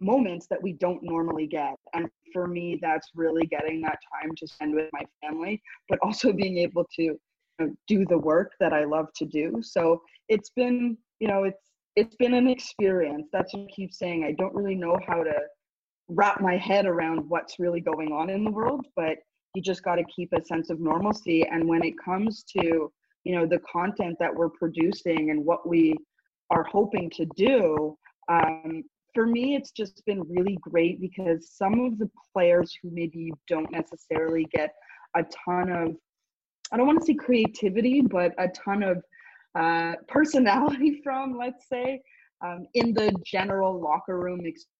moments 0.00 0.46
that 0.48 0.62
we 0.62 0.72
don't 0.74 1.02
normally 1.02 1.46
get. 1.46 1.74
And 1.94 2.08
for 2.32 2.46
me 2.46 2.78
that's 2.80 3.08
really 3.14 3.46
getting 3.46 3.80
that 3.82 3.98
time 4.12 4.30
to 4.36 4.46
spend 4.46 4.74
with 4.74 4.88
my 4.92 5.02
family 5.22 5.60
but 5.88 5.98
also 6.02 6.32
being 6.42 6.58
able 6.58 6.84
to 6.96 7.02
you 7.02 7.18
know, 7.58 7.74
do 7.88 8.06
the 8.06 8.16
work 8.16 8.52
that 8.60 8.72
i 8.72 8.84
love 8.84 9.08
to 9.16 9.26
do. 9.26 9.60
So 9.62 10.00
it's 10.28 10.50
been 10.50 10.96
you 11.18 11.28
know 11.28 11.44
it's 11.44 11.64
it's 11.96 12.14
been 12.16 12.34
an 12.34 12.48
experience. 12.48 13.28
That's 13.32 13.52
what 13.52 13.64
i 13.64 13.74
keep 13.74 13.92
saying. 13.92 14.24
I 14.24 14.32
don't 14.32 14.54
really 14.54 14.76
know 14.76 14.96
how 15.06 15.24
to 15.24 15.34
wrap 16.10 16.40
my 16.40 16.56
head 16.56 16.86
around 16.86 17.20
what's 17.28 17.58
really 17.58 17.80
going 17.80 18.12
on 18.12 18.30
in 18.30 18.44
the 18.44 18.50
world 18.50 18.86
but 18.96 19.18
you 19.54 19.62
just 19.62 19.82
got 19.82 19.96
to 19.96 20.04
keep 20.04 20.32
a 20.32 20.44
sense 20.44 20.70
of 20.70 20.80
normalcy. 20.80 21.44
And 21.44 21.68
when 21.68 21.82
it 21.82 21.94
comes 21.98 22.44
to 22.56 22.92
you 23.24 23.34
know 23.36 23.46
the 23.46 23.60
content 23.70 24.16
that 24.18 24.34
we're 24.34 24.48
producing 24.48 25.30
and 25.30 25.44
what 25.44 25.68
we 25.68 25.94
are 26.50 26.64
hoping 26.64 27.10
to 27.10 27.26
do 27.36 27.96
um, 28.28 28.82
for 29.14 29.26
me 29.26 29.56
it's 29.56 29.72
just 29.72 30.02
been 30.06 30.22
really 30.28 30.56
great 30.62 31.00
because 31.00 31.50
some 31.50 31.80
of 31.80 31.98
the 31.98 32.08
players 32.32 32.74
who 32.82 32.90
maybe 32.92 33.18
you 33.18 33.34
don't 33.46 33.70
necessarily 33.70 34.46
get 34.52 34.72
a 35.16 35.22
ton 35.44 35.70
of 35.70 35.94
i 36.72 36.78
don't 36.78 36.86
want 36.86 36.98
to 36.98 37.04
say 37.04 37.14
creativity 37.14 38.00
but 38.00 38.32
a 38.38 38.48
ton 38.48 38.82
of 38.82 39.02
uh, 39.54 39.92
personality 40.08 41.02
from 41.04 41.36
let's 41.36 41.68
say 41.68 42.00
um, 42.42 42.66
in 42.72 42.94
the 42.94 43.12
general 43.22 43.78
locker 43.78 44.18
room 44.18 44.40
experience 44.46 44.79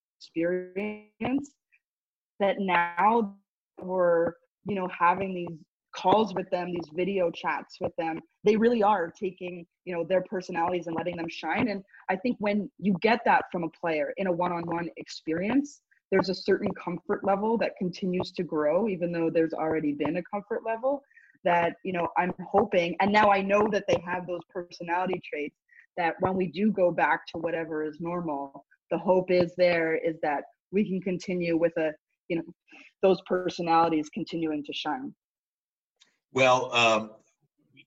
that 2.41 2.57
now 2.59 3.37
we're 3.83 4.33
you 4.67 4.75
know 4.75 4.89
having 4.89 5.35
these 5.35 5.59
calls 5.95 6.35
with 6.35 6.49
them 6.51 6.73
these 6.73 6.89
video 6.95 7.31
chats 7.31 7.79
with 7.81 7.93
them. 7.97 8.21
They 8.45 8.57
really 8.57 8.83
are 8.83 9.11
taking 9.11 9.67
you 9.85 9.95
know 9.95 10.05
their 10.05 10.23
personalities 10.23 10.87
and 10.87 10.97
letting 10.97 11.17
them 11.17 11.29
shine. 11.29 11.69
And 11.69 11.83
i 12.09 12.17
think 12.17 12.37
when 12.39 12.71
you 12.79 12.97
get 13.01 13.21
that 13.25 13.45
from 13.51 13.65
a 13.65 13.69
player 13.71 14.13
in 14.17 14.27
a 14.27 14.33
one-on-one 14.33 14.89
experience 14.97 15.81
there's 16.11 16.29
a 16.29 16.35
certain 16.35 16.73
comfort 16.75 17.25
level 17.25 17.57
that 17.59 17.77
continues 17.79 18.33
to 18.33 18.43
grow 18.43 18.89
even 18.89 19.13
though 19.13 19.31
there's 19.31 19.53
already 19.53 19.93
been 19.93 20.17
a 20.17 20.23
comfort 20.23 20.63
level 20.67 21.03
that 21.45 21.75
you 21.85 21.93
know 21.93 22.09
i'm 22.19 22.33
hoping 22.49 22.97
and 23.01 23.13
now 23.13 23.31
i 23.31 23.41
know 23.41 23.67
that 23.71 23.85
they 23.89 24.03
have 24.05 24.27
those 24.27 24.41
personality 24.53 25.21
traits 25.25 25.57
that 25.97 26.15
when 26.21 26.35
we 26.35 26.47
do 26.47 26.71
go 26.71 26.91
back 26.91 27.27
to 27.27 27.39
whatever 27.39 27.85
is 27.85 27.99
normal 28.01 28.65
the 28.91 28.99
hope 28.99 29.31
is 29.31 29.53
there 29.57 29.97
is 29.97 30.17
that 30.23 30.45
we 30.73 30.87
can 30.87 31.01
continue 31.01 31.57
with 31.57 31.77
a 31.79 31.91
you 32.29 32.37
know 32.37 32.43
those 33.03 33.19
personalities 33.27 34.09
continuing 34.13 34.63
to 34.65 34.73
shine 34.73 35.15
well, 36.33 36.73
um, 36.75 37.11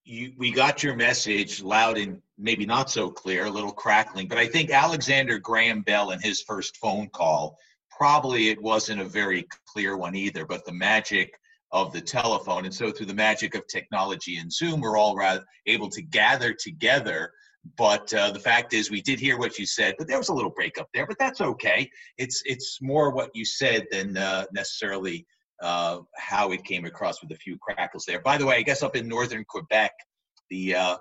you, 0.04 0.34
we 0.38 0.52
got 0.52 0.84
your 0.84 0.96
message 0.96 1.62
loud 1.64 1.98
and 1.98 2.22
maybe 2.38 2.66
not 2.66 2.90
so 2.90 3.10
clear, 3.10 3.46
a 3.46 3.50
little 3.50 3.72
crackling, 3.72 4.28
but 4.28 4.38
I 4.38 4.48
think 4.48 4.70
Alexander 4.70 5.40
Graham 5.40 5.82
Bell 5.82 6.12
in 6.12 6.20
his 6.20 6.42
first 6.42 6.78
phone 6.78 7.08
call, 7.10 7.58
probably 7.90 8.50
it 8.50 8.62
wasn't 8.62 9.00
a 9.00 9.06
very 9.06 9.48
clear 9.66 9.96
one 9.96 10.16
either, 10.16 10.46
but 10.46 10.66
the 10.66 10.74
magic 10.74 11.34
of 11.72 11.94
the 11.94 12.02
telephone. 12.02 12.66
And 12.66 12.74
so 12.74 12.92
through 12.92 13.06
the 13.06 13.14
magic 13.14 13.56
of 13.56 13.66
technology 13.68 14.38
and 14.38 14.52
Zoom, 14.52 14.82
we're 14.82 14.98
all 14.98 15.16
rather 15.16 15.46
able 15.66 15.90
to 15.90 16.02
gather 16.02 16.54
together. 16.54 17.32
But 17.78 18.14
uh, 18.14 18.32
the 18.32 18.40
fact 18.40 18.74
is, 18.74 18.92
we 18.92 19.02
did 19.02 19.20
hear 19.20 19.38
what 19.38 19.58
you 19.58 19.66
said, 19.66 19.96
but 19.98 20.08
there 20.08 20.18
was 20.18 20.30
a 20.30 20.34
little 20.34 20.52
breakup 20.52 20.90
there. 20.94 21.08
But 21.08 21.18
that's 21.18 21.40
okay. 21.40 21.90
It's 22.18 22.44
it's 22.46 22.80
more 22.82 23.12
what 23.12 23.30
you 23.34 23.46
said 23.46 23.88
than 23.90 24.18
uh, 24.18 24.46
necessarily 24.54 25.26
uh, 25.62 26.00
how 26.18 26.52
it 26.52 26.64
came 26.66 26.86
across 26.86 27.22
with 27.22 27.32
a 27.32 27.38
few 27.38 27.58
crackles 27.60 28.04
there. 28.06 28.20
By 28.20 28.38
the 28.38 28.46
way, 28.46 28.58
I 28.58 28.62
guess 28.64 28.84
up 28.84 28.98
in 28.98 29.08
northern 29.08 29.46
Quebec, 29.48 29.92
the 30.50 30.76
uh, 30.76 30.98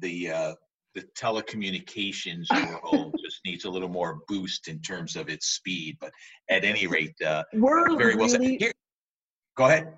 the 0.00 0.30
uh, 0.30 0.54
the 0.94 1.04
telecommunications 1.16 2.46
world 2.82 3.14
just 3.24 3.40
needs 3.44 3.64
a 3.64 3.70
little 3.70 3.88
more 3.88 4.20
boost 4.28 4.68
in 4.68 4.80
terms 4.80 5.16
of 5.16 5.28
its 5.28 5.46
speed. 5.46 5.96
But 6.00 6.12
at 6.50 6.64
any 6.64 6.86
rate, 6.86 7.14
uh, 7.24 7.44
we're 7.52 7.96
very 7.96 8.16
well 8.16 8.28
said. 8.28 8.42
Here, 8.42 8.72
go 9.56 9.66
ahead. 9.66 9.94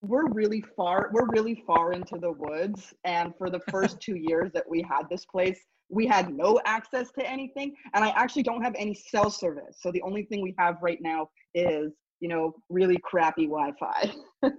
We're 0.00 0.28
really 0.28 0.64
far. 0.76 1.10
We're 1.12 1.28
really 1.28 1.62
far 1.66 1.92
into 1.92 2.18
the 2.18 2.32
woods, 2.32 2.94
and 3.04 3.34
for 3.36 3.50
the 3.50 3.60
first 3.70 4.00
two 4.00 4.16
years 4.16 4.50
that 4.54 4.68
we 4.68 4.82
had 4.82 5.08
this 5.10 5.24
place, 5.24 5.60
we 5.90 6.06
had 6.06 6.32
no 6.32 6.60
access 6.66 7.10
to 7.18 7.28
anything, 7.28 7.74
and 7.94 8.04
I 8.04 8.10
actually 8.10 8.42
don't 8.44 8.62
have 8.62 8.74
any 8.76 8.94
cell 8.94 9.30
service. 9.30 9.78
So 9.80 9.90
the 9.90 10.02
only 10.02 10.24
thing 10.24 10.42
we 10.42 10.54
have 10.58 10.76
right 10.82 10.98
now 11.00 11.30
is 11.54 11.92
you 12.20 12.28
know, 12.28 12.54
really 12.68 12.98
crappy 12.98 13.46
Wi-Fi. 13.46 14.12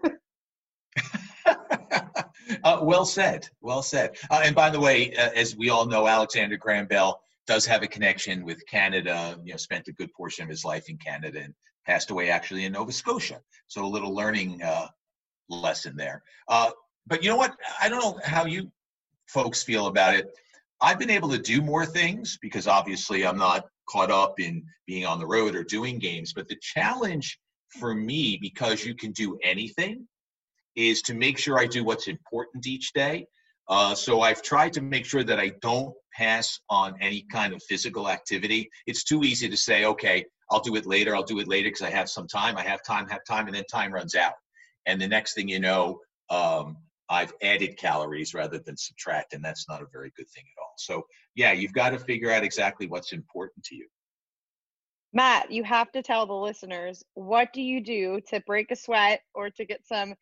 uh, 2.63 2.79
well 2.81 3.05
said. 3.05 3.47
Well 3.61 3.81
said. 3.81 4.17
Uh, 4.29 4.41
and 4.43 4.55
by 4.55 4.69
the 4.69 4.79
way, 4.79 5.13
uh, 5.15 5.29
as 5.35 5.55
we 5.55 5.69
all 5.69 5.85
know, 5.85 6.07
Alexander 6.07 6.57
Graham 6.57 6.87
Bell 6.87 7.21
does 7.47 7.65
have 7.65 7.83
a 7.83 7.87
connection 7.87 8.45
with 8.45 8.65
Canada. 8.67 9.37
You 9.43 9.53
know, 9.53 9.57
spent 9.57 9.87
a 9.87 9.93
good 9.93 10.13
portion 10.13 10.43
of 10.43 10.49
his 10.49 10.63
life 10.63 10.89
in 10.89 10.97
Canada 10.97 11.41
and 11.43 11.53
passed 11.85 12.11
away 12.11 12.29
actually 12.29 12.65
in 12.65 12.73
Nova 12.73 12.91
Scotia. 12.91 13.41
So 13.67 13.85
a 13.85 13.87
little 13.87 14.13
learning 14.13 14.61
uh, 14.63 14.87
lesson 15.49 15.95
there. 15.95 16.23
Uh, 16.47 16.71
but 17.07 17.23
you 17.23 17.29
know 17.29 17.37
what? 17.37 17.55
I 17.81 17.89
don't 17.89 17.99
know 17.99 18.19
how 18.23 18.45
you 18.45 18.71
folks 19.27 19.63
feel 19.63 19.87
about 19.87 20.15
it. 20.15 20.27
I've 20.81 20.99
been 20.99 21.09
able 21.09 21.29
to 21.29 21.37
do 21.37 21.61
more 21.61 21.85
things 21.85 22.37
because 22.41 22.67
obviously 22.67 23.25
I'm 23.25 23.37
not 23.37 23.65
caught 23.89 24.11
up 24.11 24.39
in 24.39 24.63
being 24.87 25.05
on 25.05 25.19
the 25.19 25.27
road 25.27 25.55
or 25.55 25.63
doing 25.63 25.99
games. 25.99 26.33
But 26.33 26.47
the 26.47 26.57
challenge 26.61 27.39
for 27.79 27.93
me 27.93 28.37
because 28.41 28.85
you 28.85 28.95
can 28.95 29.11
do 29.11 29.37
anything 29.43 30.07
is 30.75 31.01
to 31.03 31.13
make 31.13 31.37
sure 31.37 31.59
I 31.59 31.67
do 31.67 31.83
what's 31.83 32.07
important 32.07 32.65
each 32.65 32.93
day. 32.93 33.27
Uh, 33.67 33.93
so 33.93 34.21
I've 34.21 34.41
tried 34.41 34.73
to 34.73 34.81
make 34.81 35.05
sure 35.05 35.23
that 35.23 35.39
I 35.39 35.51
don't 35.61 35.93
pass 36.13 36.59
on 36.69 36.95
any 37.01 37.25
kind 37.31 37.53
of 37.53 37.61
physical 37.63 38.09
activity. 38.09 38.69
It's 38.87 39.03
too 39.03 39.23
easy 39.23 39.47
to 39.49 39.57
say, 39.57 39.85
okay, 39.85 40.25
I'll 40.49 40.61
do 40.61 40.75
it 40.75 40.87
later. 40.87 41.15
I'll 41.15 41.23
do 41.23 41.39
it 41.39 41.47
later 41.47 41.69
because 41.69 41.83
I 41.83 41.91
have 41.91 42.09
some 42.09 42.27
time. 42.27 42.57
I 42.57 42.63
have 42.63 42.83
time, 42.83 43.07
have 43.09 43.23
time, 43.27 43.45
and 43.45 43.55
then 43.55 43.65
time 43.71 43.93
runs 43.93 44.15
out. 44.15 44.33
And 44.89 44.99
the 44.99 45.07
next 45.07 45.35
thing 45.35 45.47
you 45.47 45.59
know, 45.59 45.99
um, 46.31 46.77
I've 47.09 47.33
added 47.41 47.77
calories 47.77 48.33
rather 48.33 48.59
than 48.59 48.75
subtract, 48.75 49.33
and 49.33 49.43
that's 49.43 49.67
not 49.69 49.81
a 49.81 49.87
very 49.91 50.11
good 50.15 50.29
thing 50.29 50.43
at 50.45 50.61
all. 50.61 50.73
So, 50.77 51.05
yeah, 51.35 51.51
you've 51.51 51.73
got 51.73 51.91
to 51.91 51.99
figure 51.99 52.31
out 52.31 52.43
exactly 52.43 52.87
what's 52.87 53.13
important 53.13 53.63
to 53.65 53.75
you. 53.75 53.87
Matt, 55.13 55.51
you 55.51 55.63
have 55.63 55.91
to 55.91 56.01
tell 56.01 56.25
the 56.25 56.33
listeners 56.33 57.03
what 57.13 57.53
do 57.53 57.61
you 57.61 57.81
do 57.81 58.19
to 58.29 58.41
break 58.41 58.71
a 58.71 58.75
sweat 58.75 59.21
or 59.33 59.49
to 59.51 59.65
get 59.65 59.87
some 59.87 60.13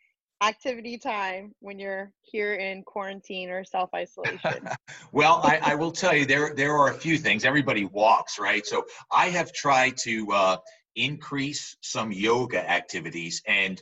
activity 0.41 0.97
time 0.97 1.53
when 1.60 1.80
you're 1.80 2.12
here 2.21 2.56
in 2.56 2.84
quarantine 2.84 3.49
or 3.49 3.63
self 3.63 3.89
isolation? 3.93 4.69
well, 5.12 5.41
I, 5.43 5.60
I, 5.62 5.75
will 5.75 5.91
tell 5.91 6.15
you 6.15 6.25
there 6.25 6.53
there 6.56 6.77
are 6.77 6.91
a 6.91 6.93
few 6.93 7.17
things. 7.17 7.43
Everybody 7.43 7.86
walks, 7.86 8.39
right? 8.39 8.65
So 8.65 8.86
I 9.12 9.27
have 9.27 9.51
tried 9.51 9.97
to 10.03 10.32
uh, 10.32 10.58
increase 10.95 11.75
some 11.82 12.12
yoga 12.12 12.69
activities, 12.69 13.41
and 13.45 13.82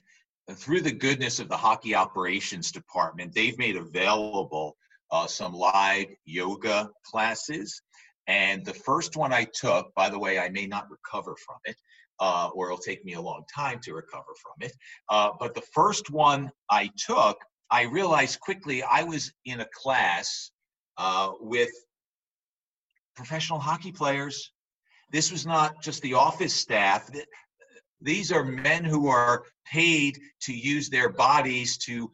through 0.52 0.82
the 0.82 0.92
goodness 0.92 1.40
of 1.40 1.50
the 1.50 1.58
hockey 1.58 1.96
operations 1.96 2.72
department, 2.72 3.34
they've 3.34 3.58
made 3.58 3.78
available 3.78 4.78
uh, 5.12 5.28
some 5.28 5.54
live 5.54 6.08
yoga 6.26 6.90
classes. 7.04 7.82
And 8.28 8.66
the 8.66 8.74
first 8.74 9.16
one 9.16 9.34
I 9.34 9.48
took, 9.54 9.94
by 9.96 10.10
the 10.10 10.20
way, 10.20 10.40
I 10.40 10.50
may 10.50 10.68
not 10.68 10.88
recover 10.90 11.36
from 11.46 11.58
it, 11.66 11.76
uh, 12.20 12.50
or 12.54 12.68
it'll 12.68 12.78
take 12.78 13.06
me 13.06 13.14
a 13.14 13.22
long 13.22 13.44
time 13.54 13.80
to 13.84 13.94
recover 13.94 14.34
from 14.42 14.68
it. 14.68 14.74
Uh, 15.10 15.32
but 15.40 15.54
the 15.54 15.64
first 15.74 16.10
one 16.12 16.52
I 16.70 16.90
took, 16.98 17.38
I 17.70 17.84
realized 17.84 18.40
quickly 18.40 18.84
I 18.84 19.04
was 19.04 19.32
in 19.46 19.62
a 19.62 19.68
class 19.74 20.52
uh, 20.98 21.32
with 21.40 21.72
professional 23.16 23.60
hockey 23.60 23.92
players. 23.92 24.52
This 25.12 25.32
was 25.32 25.46
not 25.46 25.82
just 25.82 26.02
the 26.02 26.16
office 26.16 26.54
staff. 26.54 27.10
These 28.02 28.32
are 28.32 28.44
men 28.44 28.84
who 28.84 29.08
are 29.08 29.44
paid 29.66 30.20
to 30.42 30.54
use 30.54 30.90
their 30.90 31.10
bodies 31.10 31.78
to 31.80 32.12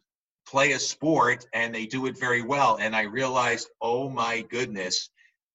play 0.47 0.73
a 0.73 0.79
sport, 0.79 1.45
and 1.53 1.73
they 1.73 1.85
do 1.85 2.05
it 2.07 2.19
very 2.19 2.41
well. 2.41 2.77
And 2.79 2.95
I 2.95 3.03
realized, 3.03 3.69
oh 3.81 4.09
my 4.09 4.41
goodness, 4.49 5.09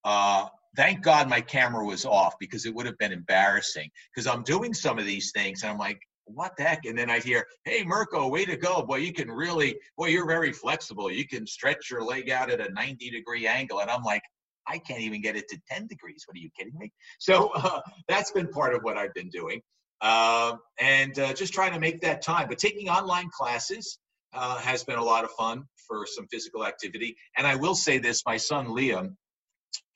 uh, 0.05 0.47
thank 0.77 1.03
God 1.03 1.29
my 1.29 1.41
camera 1.41 1.85
was 1.85 2.05
off 2.05 2.35
because 2.39 2.67
it 2.67 2.75
would 2.75 2.87
have 2.87 2.99
been 2.99 3.13
embarrassing. 3.13 3.91
Because 4.15 4.27
I'm 4.27 4.43
doing 4.43 4.75
some 4.75 4.99
of 4.99 5.07
these 5.07 5.33
things 5.33 5.63
and 5.63 5.73
I'm 5.73 5.79
like, 5.79 5.99
what 6.27 6.57
the 6.57 6.65
heck? 6.65 6.85
And 6.87 6.99
then 6.99 7.11
I 7.11 7.21
hear, 7.21 7.47
hey, 7.65 7.85
Mirco, 7.85 8.29
way 8.29 8.45
to 8.45 8.57
go. 8.57 8.83
Boy, 8.83 8.97
you 8.97 9.13
can 9.13 9.31
really, 9.31 9.79
boy, 9.97 10.09
you're 10.09 10.27
very 10.27 10.53
flexible. 10.53 11.11
You 11.11 11.27
can 11.27 11.47
stretch 11.47 11.91
your 11.91 12.03
leg 12.03 12.31
out 12.31 12.51
at 12.51 12.61
a 12.61 12.73
90 12.73 13.11
degree 13.11 13.47
angle. 13.47 13.81
And 13.81 13.91
I'm 13.91 14.03
like, 14.03 14.23
I 14.67 14.79
can't 14.79 15.01
even 15.01 15.23
get 15.23 15.37
it 15.37 15.49
to 15.49 15.61
10 15.71 15.87
degrees. 15.87 16.25
What 16.27 16.37
are 16.37 16.41
you 16.41 16.51
kidding 16.59 16.77
me? 16.79 16.93
So 17.19 17.51
uh, 17.55 17.81
that's 18.09 18.33
been 18.33 18.49
part 18.49 18.75
of 18.75 18.83
what 18.83 18.97
I've 18.97 19.15
been 19.15 19.31
doing. 19.31 19.61
Uh, 20.01 20.57
and 20.79 21.19
uh, 21.19 21.33
just 21.33 21.53
trying 21.53 21.73
to 21.73 21.81
make 21.81 22.01
that 22.03 22.23
time. 22.23 22.49
But 22.49 22.59
taking 22.59 22.89
online 22.89 23.29
classes 23.31 23.99
uh, 24.35 24.59
has 24.59 24.85
been 24.85 24.99
a 24.99 25.05
lot 25.05 25.25
of 25.25 25.31
fun 25.31 25.65
for 25.87 26.07
some 26.07 26.27
physical 26.31 26.67
activity. 26.67 27.17
And 27.37 27.47
I 27.47 27.55
will 27.55 27.75
say 27.75 27.99
this 27.99 28.23
my 28.27 28.37
son 28.37 28.67
Liam, 28.69 29.15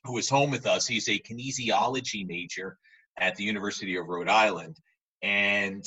who 0.03 0.17
is 0.17 0.29
home 0.29 0.51
with 0.51 0.65
us. 0.65 0.87
He's 0.87 1.07
a 1.09 1.19
kinesiology 1.19 2.25
major 2.25 2.77
at 3.19 3.35
the 3.35 3.43
University 3.43 3.95
of 3.97 4.07
Rhode 4.07 4.29
Island. 4.29 4.77
And 5.21 5.85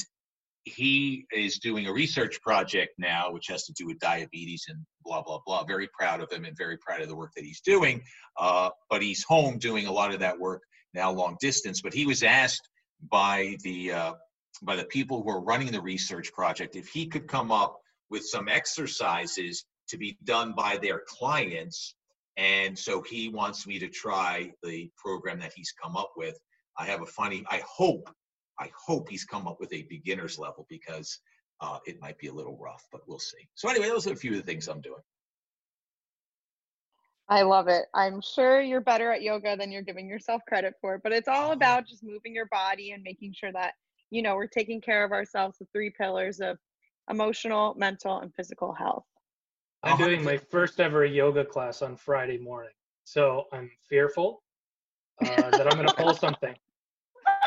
he 0.65 1.27
is 1.33 1.59
doing 1.59 1.87
a 1.87 1.93
research 1.93 2.41
project 2.41 2.95
now, 2.99 3.31
which 3.31 3.49
has 3.49 3.65
to 3.65 3.73
do 3.73 3.87
with 3.87 3.99
diabetes 3.99 4.65
and 4.69 4.79
blah 5.05 5.23
blah 5.23 5.41
blah. 5.45 5.65
Very 5.65 5.89
proud 5.99 6.21
of 6.21 6.33
him 6.33 6.45
and 6.45 6.57
very 6.57 6.79
proud 6.79 7.01
of 7.03 7.09
the 7.09 7.17
work 7.17 7.33
that 7.37 7.45
he's 7.45 7.61
doing. 7.61 8.03
Uh, 8.39 8.71
but 8.89 9.03
he's 9.03 9.25
home 9.25 9.59
doing 9.59 9.87
a 9.87 9.93
lot 9.93 10.15
of 10.15 10.21
that 10.21 10.39
work 10.39 10.63
now, 10.95 11.11
long 11.11 11.37
distance. 11.41 11.83
But 11.83 11.93
he 11.93 12.07
was 12.07 12.23
asked 12.23 12.67
by 13.03 13.57
the 13.63 13.93
uh, 13.93 14.15
by 14.63 14.77
the 14.77 14.85
people 14.85 15.23
who 15.23 15.31
are 15.31 15.41
running 15.41 15.73
the 15.73 15.81
research 15.81 16.33
project 16.33 16.77
if 16.77 16.89
he 16.89 17.07
could 17.07 17.27
come 17.27 17.51
up 17.51 17.81
with 18.11 18.25
some 18.25 18.49
exercises 18.49 19.65
to 19.89 19.99
be 19.99 20.17
done 20.25 20.53
by 20.53 20.79
their 20.81 21.03
clients. 21.07 21.95
And 22.37 22.79
so 22.79 23.03
he 23.03 23.29
wants 23.29 23.67
me 23.67 23.79
to 23.79 23.89
try 23.89 24.53
the 24.63 24.91
program 24.97 25.39
that 25.41 25.53
he's 25.55 25.73
come 25.73 25.97
up 25.97 26.13
with. 26.17 26.39
I 26.77 26.87
have 26.87 27.03
a 27.03 27.07
funny, 27.07 27.45
I 27.49 27.63
hope, 27.67 28.11
I 28.59 28.71
hope 28.87 29.09
he's 29.09 29.25
come 29.25 29.47
up 29.47 29.59
with 29.61 29.73
a 29.73 29.83
beginner's 29.89 30.39
level 30.39 30.67
because 30.69 31.21
uh, 31.61 31.79
it 31.87 32.01
might 32.01 32.19
be 32.19 32.27
a 32.27 32.33
little 32.33 32.57
rough, 32.57 32.85
but 32.91 33.03
we'll 33.07 33.21
see. 33.21 33.49
So 33.55 33.69
anyway, 33.69 33.89
those 33.89 34.07
are 34.07 34.13
a 34.13 34.17
few 34.17 34.33
of 34.33 34.39
the 34.39 34.43
things 34.43 34.69
I'm 34.69 34.81
doing. 34.81 35.03
I 37.29 37.43
love 37.43 37.69
it. 37.69 37.87
I'm 37.95 38.21
sure 38.21 38.61
you're 38.61 38.83
better 38.83 39.11
at 39.11 39.23
yoga 39.23 39.57
than 39.57 39.73
you're 39.73 39.83
giving 39.83 40.09
yourself 40.09 40.43
credit 40.47 40.75
for, 40.81 40.99
but 40.99 41.13
it's 41.13 41.29
all 41.29 41.53
about 41.53 41.87
just 41.87 42.05
moving 42.05 42.35
your 42.35 42.47
body 42.47 42.93
and 42.93 43.03
making 43.03 43.33
sure 43.33 43.53
that, 43.53 43.75
you 44.11 44.21
know, 44.21 44.35
we're 44.35 44.47
taking 44.47 44.81
care 44.81 45.05
of 45.05 45.13
ourselves, 45.13 45.59
the 45.59 45.67
three 45.73 45.91
pillars 45.91 46.41
of 46.41 46.59
emotional, 47.09 47.75
mental, 47.77 48.19
and 48.19 48.35
physical 48.35 48.73
health. 48.75 49.05
I'm 49.83 49.99
doing 49.99 50.25
my 50.25 50.37
first 50.37 50.81
ever 50.81 51.05
yoga 51.05 51.45
class 51.45 51.83
on 51.83 51.97
Friday 51.97 52.39
morning. 52.39 52.73
So 53.05 53.45
I'm 53.53 53.71
fearful 53.89 54.43
uh, 55.23 55.51
that 55.51 55.67
I'm 55.67 55.77
going 55.77 55.89
to 55.89 55.95
pull 55.95 56.15
something. 56.15 56.55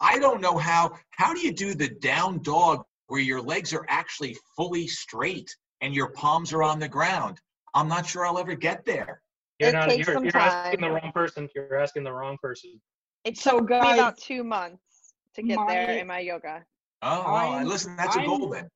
I 0.00 0.18
don't 0.18 0.40
know 0.40 0.56
how. 0.56 0.96
How 1.10 1.34
do 1.34 1.40
you 1.40 1.52
do 1.52 1.74
the 1.74 1.88
down 1.88 2.42
dog 2.42 2.84
where 3.08 3.20
your 3.20 3.40
legs 3.40 3.74
are 3.74 3.84
actually 3.88 4.36
fully 4.56 4.86
straight 4.86 5.54
and 5.80 5.94
your 5.94 6.10
palms 6.10 6.52
are 6.52 6.62
on 6.62 6.78
the 6.78 6.88
ground? 6.88 7.40
I'm 7.74 7.88
not 7.88 8.06
sure 8.06 8.26
I'll 8.26 8.38
ever 8.38 8.54
get 8.54 8.84
there. 8.84 9.22
You're 9.58 9.70
It 9.70 9.72
not. 9.72 9.88
takes 9.88 10.06
You're, 10.06 10.14
some 10.16 10.24
you're 10.24 10.36
asking 10.36 10.80
the 10.80 10.90
wrong 10.90 11.12
person. 11.12 11.48
You're 11.54 11.78
asking 11.78 12.04
the 12.04 12.12
wrong 12.12 12.38
person. 12.42 12.80
It 13.24 13.36
So, 13.36 13.60
took 13.60 13.70
me 13.70 13.76
about 13.76 14.16
two 14.16 14.42
months 14.42 15.14
to 15.34 15.42
get 15.42 15.58
there 15.68 15.98
in 15.98 16.06
my 16.06 16.20
yoga. 16.20 16.64
Oh, 17.02 17.22
well, 17.24 17.34
I'm- 17.34 17.66
listen, 17.66 17.96
that's 17.96 18.16
a 18.16 18.20
I'm- 18.20 18.28
goal 18.28 18.48
then. 18.48 18.68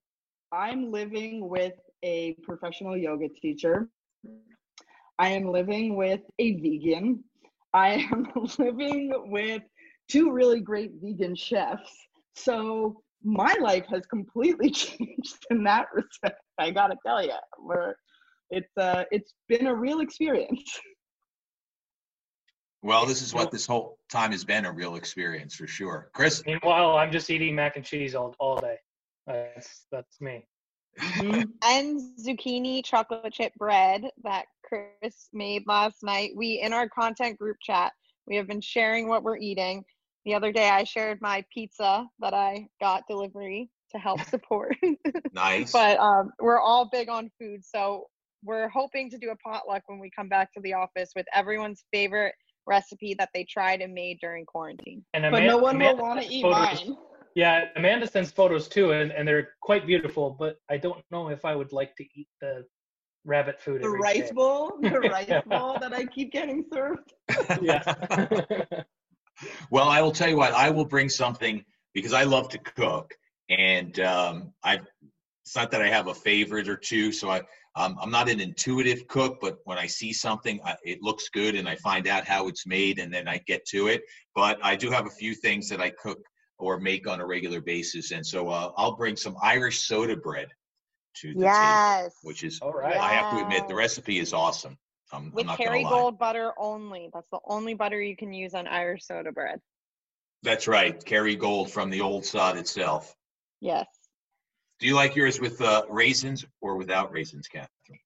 I'm 0.53 0.93
living 0.93 1.49
with 1.49 1.73
a 2.05 2.35
professional 2.43 2.97
yoga 2.97 3.29
teacher. 3.29 3.89
I 5.19 5.29
am 5.31 5.47
living 5.49 5.97
with 5.97 6.21
a 6.39 6.53
vegan. 6.61 7.25
I 7.73 8.07
am 8.13 8.29
living 8.59 9.13
with 9.31 9.63
two 10.09 10.31
really 10.33 10.61
great 10.61 10.93
vegan 11.03 11.35
chefs. 11.35 11.93
So 12.37 13.01
my 13.25 13.55
life 13.61 13.87
has 13.89 14.07
completely 14.07 14.71
changed 14.83 15.39
in 15.51 15.65
that 15.65 15.87
respect. 15.93 16.41
I 16.59 16.71
gotta 16.71 16.97
tell 17.05 17.23
you, 17.25 17.33
where 17.59 17.97
it's 18.51 18.77
uh, 18.77 19.05
it's 19.11 19.35
been 19.49 19.67
a 19.67 19.75
real 19.75 20.01
experience. 20.01 20.81
Well, 22.85 23.07
this 23.07 23.23
is 23.23 23.33
what 23.33 23.51
this 23.51 23.67
whole 23.67 23.97
time 24.11 24.33
has 24.33 24.45
been 24.45 24.67
a 24.67 24.71
real 24.71 24.97
experience 24.97 25.55
for 25.55 25.67
sure. 25.67 26.11
Chris, 26.13 26.43
Meanwhile, 26.45 26.99
I'm 26.99 27.11
just 27.11 27.31
eating 27.31 27.55
mac 27.55 27.77
and 27.77 27.85
cheese 27.85 28.15
all 28.15 28.35
all 28.39 28.59
day. 28.59 28.77
That's 29.27 29.87
that's 29.91 30.21
me. 30.21 30.47
Mhm. 31.01 31.49
and 31.63 31.99
zucchini 32.21 32.85
chocolate 32.85 33.33
chip 33.33 33.55
bread 33.55 34.11
that 34.23 34.45
Chris 34.65 35.31
made 35.33 35.63
last 35.67 36.03
night. 36.03 36.33
We 36.37 36.61
in 36.61 36.75
our 36.75 36.87
content 36.87 37.39
group 37.39 37.57
chat, 37.63 37.93
we 38.27 38.37
have 38.37 38.47
been 38.47 38.61
sharing 38.61 39.09
what 39.09 39.23
we're 39.23 39.39
eating. 39.39 39.83
The 40.27 40.35
other 40.35 40.53
day 40.53 40.69
I 40.69 40.85
shared 40.85 41.23
my 41.23 41.43
pizza 41.53 42.07
that 42.21 42.35
I 42.35 42.69
got 42.83 43.05
delivery 43.09 43.71
to 43.93 43.99
help 43.99 44.21
support. 44.29 44.77
nice. 45.33 45.73
but 45.73 45.99
um, 45.99 46.33
we're 46.39 46.61
all 46.61 46.91
big 46.91 47.09
on 47.09 47.31
food, 47.39 47.65
so 47.65 48.09
we're 48.45 48.69
hoping 48.69 49.11
to 49.11 49.19
do 49.19 49.31
a 49.31 49.37
potluck 49.37 49.83
when 49.87 49.99
we 49.99 50.11
come 50.15 50.29
back 50.29 50.53
to 50.55 50.61
the 50.61 50.75
office 50.75 51.11
with 51.17 51.27
everyone's 51.35 51.85
favorite 51.93 52.35
recipe 52.67 53.15
that 53.15 53.31
they 53.35 53.45
tried 53.45 53.81
and 53.81 53.93
made 53.93 54.19
during 54.21 54.45
quarantine. 54.47 55.05
And 55.15 55.31
But 55.31 55.45
no 55.45 55.59
one 55.59 55.79
will 55.79 55.97
want 55.97 56.21
to 56.23 56.27
eat 56.33 56.43
photos- 56.43 56.87
mine. 56.87 56.97
Yeah, 57.35 57.65
Amanda 57.75 58.07
sends 58.07 58.31
photos 58.31 58.69
too, 58.69 58.93
and, 58.93 59.11
and 59.11 59.27
they're 59.27 59.49
quite 59.61 59.87
beautiful. 59.87 60.31
But 60.31 60.59
I 60.71 60.77
don't 60.77 61.05
know 61.11 61.31
if 61.31 61.45
I 61.45 61.57
would 61.57 61.73
like 61.73 61.97
to 61.97 62.05
eat 62.15 62.29
the 62.41 62.65
rabbit 63.25 63.61
food. 63.61 63.83
The 63.83 63.87
every 63.87 63.99
rice 63.99 64.29
day. 64.29 64.35
bowl, 64.35 64.75
the 64.81 65.01
rice 65.01 65.43
bowl 65.47 65.77
that 65.81 65.93
I 65.93 66.05
keep 66.07 66.31
getting 66.33 66.65
served. 66.73 67.13
Yeah. 67.61 67.83
Well, 69.69 69.89
I 69.89 70.01
will 70.01 70.13
tell 70.13 70.29
you 70.29 70.37
what. 70.37 70.53
I 70.53 70.71
will 70.71 70.85
bring 70.85 71.09
something 71.09 71.65
because 71.93 72.13
I 72.13 72.23
love 72.23 72.49
to 72.51 72.59
cook, 72.59 73.13
and 73.51 73.99
um, 73.99 74.53
I. 74.63 74.81
It's 75.45 75.57
not 75.57 75.71
that 75.73 75.83
I 75.83 75.89
have 75.89 76.09
a 76.09 76.15
favorite 76.15 76.69
or 76.69 76.77
two, 76.77 77.13
so 77.13 77.31
I. 77.31 77.43
Um, 77.77 77.99
I'm 78.01 78.11
not 78.11 78.29
an 78.29 78.39
intuitive 78.39 79.09
cook, 79.09 79.39
but 79.41 79.59
when 79.65 79.79
I 79.79 79.89
see 79.89 80.13
something, 80.13 80.61
I, 80.65 80.77
it 80.85 81.03
looks 81.03 81.29
good, 81.29 81.57
and 81.57 81.69
I 81.69 81.75
find 81.75 82.07
out 82.07 82.25
how 82.25 82.47
it's 82.47 82.69
made, 82.69 83.01
and 83.01 83.13
then 83.13 83.27
I 83.27 83.39
get 83.49 83.67
to 83.71 83.89
it. 83.89 84.03
But 84.33 84.65
I 84.65 84.77
do 84.77 84.91
have 84.93 85.07
a 85.07 85.11
few 85.11 85.35
things 85.35 85.69
that 85.71 85.81
I 85.81 85.91
cook 85.91 86.21
or 86.59 86.79
make 86.79 87.09
on 87.09 87.21
a 87.21 87.27
regular 87.27 87.61
basis, 87.61 88.13
and 88.13 88.25
so 88.25 88.49
uh, 88.49 88.71
I'll 88.77 88.95
bring 88.97 89.17
some 89.17 89.37
Irish 89.43 89.81
soda 89.81 90.17
bread 90.17 90.49
to 91.17 91.29
the 91.29 91.35
table, 91.35 91.43
Yes. 91.43 92.15
which 92.23 92.45
is 92.45 92.61
All 92.61 92.73
right. 92.73 92.97
I 92.97 93.15
have 93.15 93.29
to 93.31 93.41
admit 93.43 93.67
the 93.67 93.75
recipe 93.75 94.21
is 94.21 94.33
awesome. 94.33 94.79
I'm, 95.13 95.25
I'm 95.25 95.33
with 95.33 95.47
not 95.47 95.59
gonna. 95.59 95.71
Kerrygold 95.71 96.17
butter 96.17 96.53
only. 96.57 97.11
That's 97.13 97.29
the 97.31 97.41
only 97.47 97.75
butter 97.75 98.01
you 98.01 98.17
can 98.17 98.33
use 98.33 98.55
on 98.55 98.69
Irish 98.69 99.05
soda 99.05 99.33
bread. 99.33 99.61
That's 100.45 100.69
right, 100.69 101.05
Kerrygold 101.05 101.71
from 101.71 101.91
the 101.91 102.03
old 102.03 102.25
sod 102.25 102.57
itself. 102.57 103.15
Yes. 103.61 103.89
Do 104.85 104.89
you 104.89 104.97
like 104.97 105.17
yours 105.17 105.41
with 105.41 105.63
uh, 105.63 105.85
raisins 105.89 106.45
or 106.61 106.77
without 106.77 107.11
raisins, 107.11 107.49
Catherine? 107.49 107.99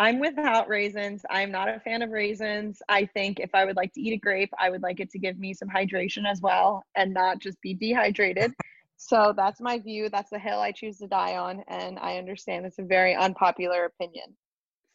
I'm 0.00 0.18
without 0.18 0.68
raisins. 0.68 1.24
I'm 1.30 1.52
not 1.52 1.68
a 1.68 1.78
fan 1.78 2.02
of 2.02 2.10
raisins. 2.10 2.82
I 2.88 3.06
think 3.06 3.38
if 3.38 3.50
I 3.54 3.64
would 3.64 3.76
like 3.76 3.92
to 3.92 4.00
eat 4.00 4.14
a 4.14 4.16
grape, 4.16 4.50
I 4.58 4.68
would 4.68 4.82
like 4.82 4.98
it 4.98 5.12
to 5.12 5.20
give 5.20 5.38
me 5.38 5.54
some 5.54 5.68
hydration 5.68 6.28
as 6.28 6.40
well 6.40 6.82
and 6.96 7.14
not 7.14 7.38
just 7.38 7.60
be 7.60 7.72
dehydrated. 7.72 8.52
so 8.96 9.32
that's 9.36 9.60
my 9.60 9.78
view. 9.78 10.08
That's 10.08 10.30
the 10.30 10.40
hill 10.40 10.58
I 10.58 10.72
choose 10.72 10.98
to 10.98 11.06
die 11.06 11.36
on. 11.36 11.62
And 11.68 12.00
I 12.00 12.18
understand 12.18 12.66
it's 12.66 12.80
a 12.80 12.82
very 12.82 13.14
unpopular 13.14 13.84
opinion. 13.84 14.34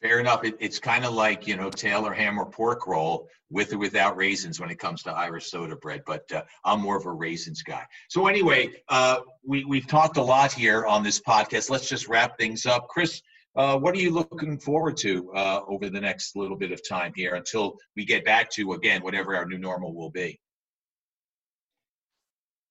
Fair 0.02 0.20
enough. 0.20 0.46
It, 0.46 0.56
it's 0.60 0.80
kind 0.80 1.04
of 1.04 1.14
like 1.14 1.46
you 1.46 1.58
know 1.58 1.70
Taylor 1.70 2.14
ham 2.14 2.40
or 2.40 2.46
pork 2.46 2.88
roll 2.88 3.28
with 3.50 3.74
or 3.74 3.78
without 3.78 4.16
raisins 4.16 4.60
when 4.60 4.70
it 4.70 4.80
comes 4.80 5.04
to 5.04 5.12
Irish 5.12 5.52
soda 5.52 5.76
bread. 5.76 6.04
But 6.06 6.32
uh, 6.32 6.44
I'm 6.64 6.80
more 6.80 6.98
of 6.98 7.06
a 7.06 7.12
raisins 7.12 7.64
guy. 7.64 7.86
So 8.08 8.28
anyway, 8.28 8.72
uh, 8.88 9.20
we 9.46 9.66
we've 9.66 9.88
talked 9.88 10.18
a 10.18 10.22
lot 10.22 10.54
here 10.54 10.86
on 10.86 11.04
this 11.04 11.20
podcast. 11.20 11.70
Let's 11.70 11.90
just 11.90 12.08
wrap 12.08 12.38
things 12.38 12.66
up. 12.66 12.88
Chris, 12.88 13.22
uh, 13.58 13.78
what 13.78 13.94
are 13.94 14.00
you 14.00 14.12
looking 14.12 14.58
forward 14.58 14.96
to 14.98 15.34
uh, 15.34 15.62
over 15.68 15.90
the 15.90 16.00
next 16.00 16.38
little 16.38 16.56
bit 16.56 16.72
of 16.72 16.88
time 16.88 17.12
here 17.14 17.36
until 17.36 17.78
we 17.98 18.06
get 18.06 18.24
back 18.24 18.50
to 18.52 18.72
again 18.74 19.02
whatever 19.02 19.36
our 19.36 19.46
new 19.46 19.58
normal 19.58 19.94
will 19.94 20.12
be? 20.12 20.40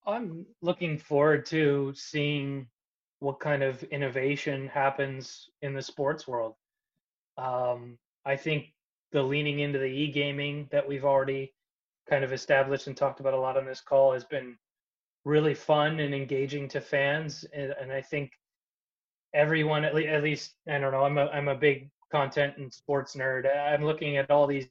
I'm 0.06 0.46
looking 0.62 0.96
forward 0.96 1.44
to 1.46 1.92
seeing 1.94 2.68
what 3.18 3.40
kind 3.40 3.62
of 3.62 3.82
innovation 3.84 4.68
happens 4.68 5.50
in 5.60 5.74
the 5.74 5.82
sports 5.82 6.26
world. 6.26 6.54
Um, 7.38 7.96
I 8.26 8.36
think 8.36 8.66
the 9.12 9.22
leaning 9.22 9.60
into 9.60 9.78
the 9.78 9.86
e-gaming 9.86 10.68
that 10.70 10.86
we've 10.86 11.04
already 11.04 11.54
kind 12.10 12.24
of 12.24 12.32
established 12.32 12.86
and 12.86 12.96
talked 12.96 13.20
about 13.20 13.34
a 13.34 13.40
lot 13.40 13.56
on 13.56 13.64
this 13.64 13.80
call 13.80 14.12
has 14.12 14.24
been 14.24 14.56
really 15.24 15.54
fun 15.54 16.00
and 16.00 16.14
engaging 16.14 16.68
to 16.68 16.80
fans, 16.80 17.44
and, 17.54 17.74
and 17.80 17.92
I 17.92 18.02
think 18.02 18.32
everyone, 19.34 19.84
at, 19.84 19.94
le- 19.94 20.02
at 20.02 20.22
least, 20.22 20.54
I 20.68 20.78
don't 20.78 20.92
know, 20.92 21.04
I'm 21.04 21.18
a 21.18 21.26
I'm 21.26 21.48
a 21.48 21.54
big 21.54 21.90
content 22.10 22.56
and 22.58 22.72
sports 22.72 23.14
nerd. 23.14 23.44
I'm 23.46 23.84
looking 23.84 24.16
at 24.16 24.30
all 24.30 24.46
these 24.46 24.68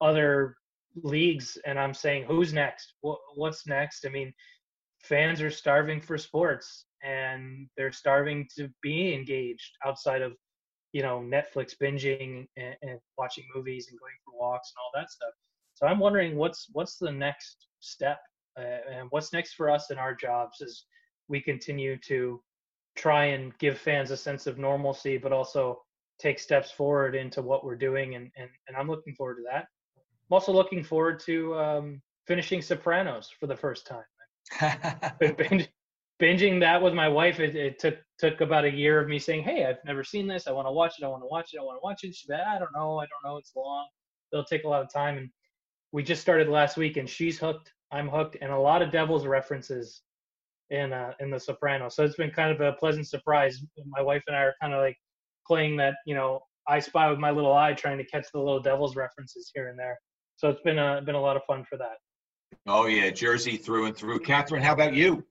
other 0.00 0.56
leagues, 1.02 1.58
and 1.66 1.78
I'm 1.78 1.94
saying, 1.94 2.24
who's 2.24 2.52
next? 2.52 2.94
What, 3.00 3.18
what's 3.34 3.66
next? 3.66 4.06
I 4.06 4.10
mean, 4.10 4.32
fans 5.02 5.40
are 5.40 5.50
starving 5.50 6.00
for 6.00 6.18
sports 6.18 6.84
and 7.02 7.68
they're 7.76 7.92
starving 7.92 8.48
to 8.56 8.68
be 8.82 9.14
engaged 9.14 9.76
outside 9.84 10.22
of 10.22 10.32
you 10.98 11.04
know 11.04 11.20
netflix 11.20 11.76
binging 11.80 12.48
and, 12.56 12.74
and 12.82 12.98
watching 13.16 13.44
movies 13.54 13.86
and 13.88 14.00
going 14.00 14.18
for 14.24 14.36
walks 14.36 14.72
and 14.72 14.80
all 14.82 15.00
that 15.00 15.08
stuff. 15.12 15.30
So 15.74 15.86
i'm 15.86 16.00
wondering 16.00 16.34
what's 16.34 16.66
what's 16.72 16.96
the 16.98 17.12
next 17.12 17.68
step 17.78 18.18
uh, 18.58 18.80
and 18.92 19.06
what's 19.10 19.32
next 19.32 19.52
for 19.54 19.70
us 19.70 19.92
in 19.92 19.98
our 19.98 20.12
jobs 20.12 20.60
as 20.60 20.82
we 21.28 21.40
continue 21.40 21.96
to 22.08 22.42
try 22.96 23.26
and 23.26 23.56
give 23.58 23.78
fans 23.78 24.10
a 24.10 24.16
sense 24.16 24.48
of 24.48 24.58
normalcy 24.58 25.18
but 25.18 25.32
also 25.32 25.80
take 26.18 26.40
steps 26.40 26.72
forward 26.72 27.14
into 27.14 27.42
what 27.42 27.64
we're 27.64 27.76
doing. 27.88 28.16
And 28.16 28.28
and, 28.36 28.50
and 28.66 28.76
i'm 28.76 28.88
looking 28.88 29.14
forward 29.14 29.36
to 29.36 29.44
that. 29.52 29.66
I'm 29.96 30.34
also 30.34 30.52
looking 30.52 30.82
forward 30.82 31.20
to 31.26 31.58
um, 31.58 32.02
finishing 32.26 32.60
sopranos 32.60 33.30
for 33.38 33.46
the 33.46 33.56
first 33.56 33.86
time. 33.86 34.08
Been 35.20 35.68
binging 36.20 36.60
that 36.60 36.82
with 36.82 36.94
my 36.94 37.08
wife. 37.08 37.40
It, 37.40 37.54
it 37.54 37.78
took 37.78 37.96
took 38.18 38.40
about 38.40 38.64
a 38.64 38.70
year 38.70 39.00
of 39.00 39.08
me 39.08 39.18
saying, 39.18 39.44
"Hey, 39.44 39.64
I've 39.64 39.84
never 39.84 40.04
seen 40.04 40.26
this. 40.26 40.46
I 40.46 40.52
want 40.52 40.66
to 40.66 40.72
watch 40.72 40.94
it. 40.98 41.04
I 41.04 41.08
want 41.08 41.22
to 41.22 41.28
watch 41.28 41.50
it. 41.52 41.58
I 41.58 41.62
want 41.62 41.76
to 41.76 41.84
watch 41.84 42.04
it." 42.04 42.14
She's 42.14 42.28
like, 42.28 42.40
"I 42.40 42.58
don't 42.58 42.72
know. 42.74 42.98
I 42.98 43.06
don't 43.06 43.30
know. 43.30 43.38
It's 43.38 43.52
long. 43.56 43.86
It'll 44.32 44.44
take 44.44 44.64
a 44.64 44.68
lot 44.68 44.82
of 44.82 44.92
time." 44.92 45.18
And 45.18 45.30
we 45.92 46.02
just 46.02 46.22
started 46.22 46.48
last 46.48 46.76
week, 46.76 46.96
and 46.96 47.08
she's 47.08 47.38
hooked. 47.38 47.72
I'm 47.92 48.08
hooked, 48.08 48.36
and 48.40 48.52
a 48.52 48.58
lot 48.58 48.82
of 48.82 48.90
Devil's 48.90 49.26
references 49.26 50.02
in 50.70 50.92
uh, 50.92 51.12
in 51.20 51.30
The 51.30 51.40
Sopranos. 51.40 51.96
So 51.96 52.04
it's 52.04 52.16
been 52.16 52.30
kind 52.30 52.52
of 52.52 52.60
a 52.60 52.72
pleasant 52.72 53.08
surprise. 53.08 53.62
My 53.86 54.02
wife 54.02 54.22
and 54.26 54.36
I 54.36 54.40
are 54.40 54.54
kind 54.60 54.74
of 54.74 54.80
like 54.80 54.96
playing 55.46 55.76
that 55.76 55.94
you 56.06 56.14
know 56.14 56.40
I 56.66 56.80
spy 56.80 57.08
with 57.10 57.18
my 57.18 57.30
little 57.30 57.54
eye, 57.54 57.72
trying 57.72 57.98
to 57.98 58.04
catch 58.04 58.26
the 58.32 58.38
little 58.38 58.60
Devils 58.60 58.96
references 58.96 59.50
here 59.54 59.68
and 59.68 59.78
there. 59.78 59.98
So 60.36 60.48
it's 60.48 60.60
been 60.62 60.78
a 60.78 61.00
been 61.04 61.14
a 61.14 61.20
lot 61.20 61.36
of 61.36 61.42
fun 61.46 61.64
for 61.68 61.78
that. 61.78 61.96
Oh 62.66 62.86
yeah, 62.86 63.10
Jersey 63.10 63.56
through 63.56 63.86
and 63.86 63.96
through. 63.96 64.20
Catherine, 64.20 64.62
how 64.62 64.72
about 64.72 64.94
you? 64.94 65.24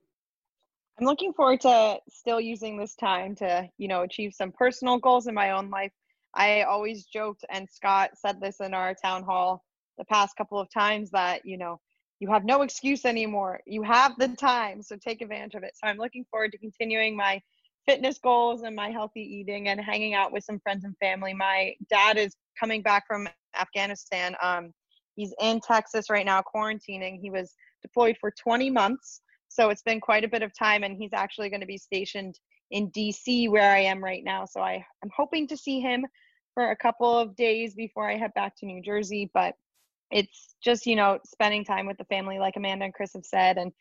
I'm 0.98 1.06
looking 1.06 1.32
forward 1.32 1.60
to 1.60 2.00
still 2.08 2.40
using 2.40 2.76
this 2.76 2.96
time 2.96 3.36
to, 3.36 3.68
you 3.78 3.86
know, 3.86 4.02
achieve 4.02 4.34
some 4.34 4.50
personal 4.50 4.98
goals 4.98 5.28
in 5.28 5.34
my 5.34 5.52
own 5.52 5.70
life. 5.70 5.92
I 6.34 6.62
always 6.62 7.04
joked, 7.04 7.44
and 7.50 7.68
Scott 7.70 8.10
said 8.16 8.40
this 8.40 8.56
in 8.60 8.74
our 8.74 8.94
town 8.94 9.22
hall 9.22 9.64
the 9.96 10.04
past 10.04 10.36
couple 10.36 10.58
of 10.58 10.68
times 10.70 11.10
that, 11.10 11.44
you 11.44 11.56
know, 11.56 11.80
you 12.18 12.28
have 12.32 12.44
no 12.44 12.62
excuse 12.62 13.04
anymore. 13.04 13.60
You 13.64 13.82
have 13.82 14.18
the 14.18 14.28
time, 14.28 14.82
so 14.82 14.96
take 14.96 15.22
advantage 15.22 15.54
of 15.54 15.62
it. 15.62 15.74
So 15.74 15.88
I'm 15.88 15.98
looking 15.98 16.24
forward 16.32 16.50
to 16.52 16.58
continuing 16.58 17.16
my 17.16 17.40
fitness 17.86 18.18
goals 18.18 18.62
and 18.62 18.74
my 18.74 18.90
healthy 18.90 19.20
eating 19.20 19.68
and 19.68 19.80
hanging 19.80 20.14
out 20.14 20.32
with 20.32 20.42
some 20.42 20.58
friends 20.58 20.84
and 20.84 20.96
family. 20.98 21.32
My 21.32 21.74
dad 21.88 22.18
is 22.18 22.34
coming 22.58 22.82
back 22.82 23.06
from 23.06 23.28
Afghanistan. 23.58 24.34
Um, 24.42 24.72
he's 25.14 25.32
in 25.40 25.60
Texas 25.60 26.10
right 26.10 26.26
now, 26.26 26.42
quarantining. 26.42 27.20
He 27.20 27.30
was 27.30 27.54
deployed 27.82 28.16
for 28.20 28.32
20 28.32 28.68
months. 28.70 29.20
So 29.58 29.70
it's 29.70 29.82
been 29.82 30.00
quite 30.00 30.22
a 30.22 30.28
bit 30.28 30.42
of 30.42 30.56
time, 30.56 30.84
and 30.84 30.96
he's 30.96 31.12
actually 31.12 31.50
going 31.50 31.62
to 31.62 31.66
be 31.66 31.78
stationed 31.78 32.38
in 32.70 32.92
DC, 32.92 33.50
where 33.50 33.72
I 33.72 33.80
am 33.80 34.04
right 34.04 34.22
now. 34.22 34.44
So 34.44 34.60
I, 34.60 34.84
I'm 35.02 35.10
hoping 35.16 35.48
to 35.48 35.56
see 35.56 35.80
him 35.80 36.06
for 36.54 36.70
a 36.70 36.76
couple 36.76 37.18
of 37.18 37.34
days 37.34 37.74
before 37.74 38.08
I 38.08 38.16
head 38.16 38.32
back 38.34 38.54
to 38.58 38.66
New 38.66 38.80
Jersey. 38.80 39.28
But 39.34 39.54
it's 40.12 40.54
just, 40.62 40.86
you 40.86 40.94
know, 40.94 41.18
spending 41.26 41.64
time 41.64 41.86
with 41.86 41.98
the 41.98 42.04
family, 42.04 42.38
like 42.38 42.54
Amanda 42.56 42.84
and 42.84 42.94
Chris 42.94 43.14
have 43.14 43.24
said. 43.24 43.58
And 43.58 43.72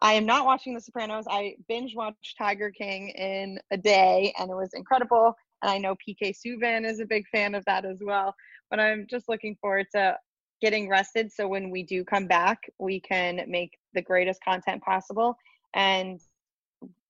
I 0.00 0.12
am 0.12 0.26
not 0.26 0.46
watching 0.46 0.74
The 0.74 0.80
Sopranos. 0.80 1.24
I 1.28 1.56
binge 1.66 1.96
watched 1.96 2.36
Tiger 2.38 2.70
King 2.70 3.08
in 3.08 3.58
a 3.72 3.76
day, 3.76 4.32
and 4.38 4.48
it 4.48 4.54
was 4.54 4.74
incredible. 4.74 5.34
And 5.60 5.70
I 5.72 5.78
know 5.78 5.96
PK 5.96 6.36
Subban 6.36 6.88
is 6.88 7.00
a 7.00 7.06
big 7.06 7.26
fan 7.32 7.56
of 7.56 7.64
that 7.64 7.84
as 7.84 7.98
well. 8.00 8.32
But 8.70 8.78
I'm 8.78 9.08
just 9.10 9.28
looking 9.28 9.56
forward 9.60 9.86
to 9.92 10.16
getting 10.60 10.88
rested 10.88 11.30
so 11.30 11.46
when 11.46 11.70
we 11.70 11.82
do 11.82 12.04
come 12.04 12.26
back 12.26 12.70
we 12.78 13.00
can 13.00 13.40
make 13.48 13.78
the 13.94 14.02
greatest 14.02 14.42
content 14.42 14.82
possible 14.82 15.36
and 15.74 16.20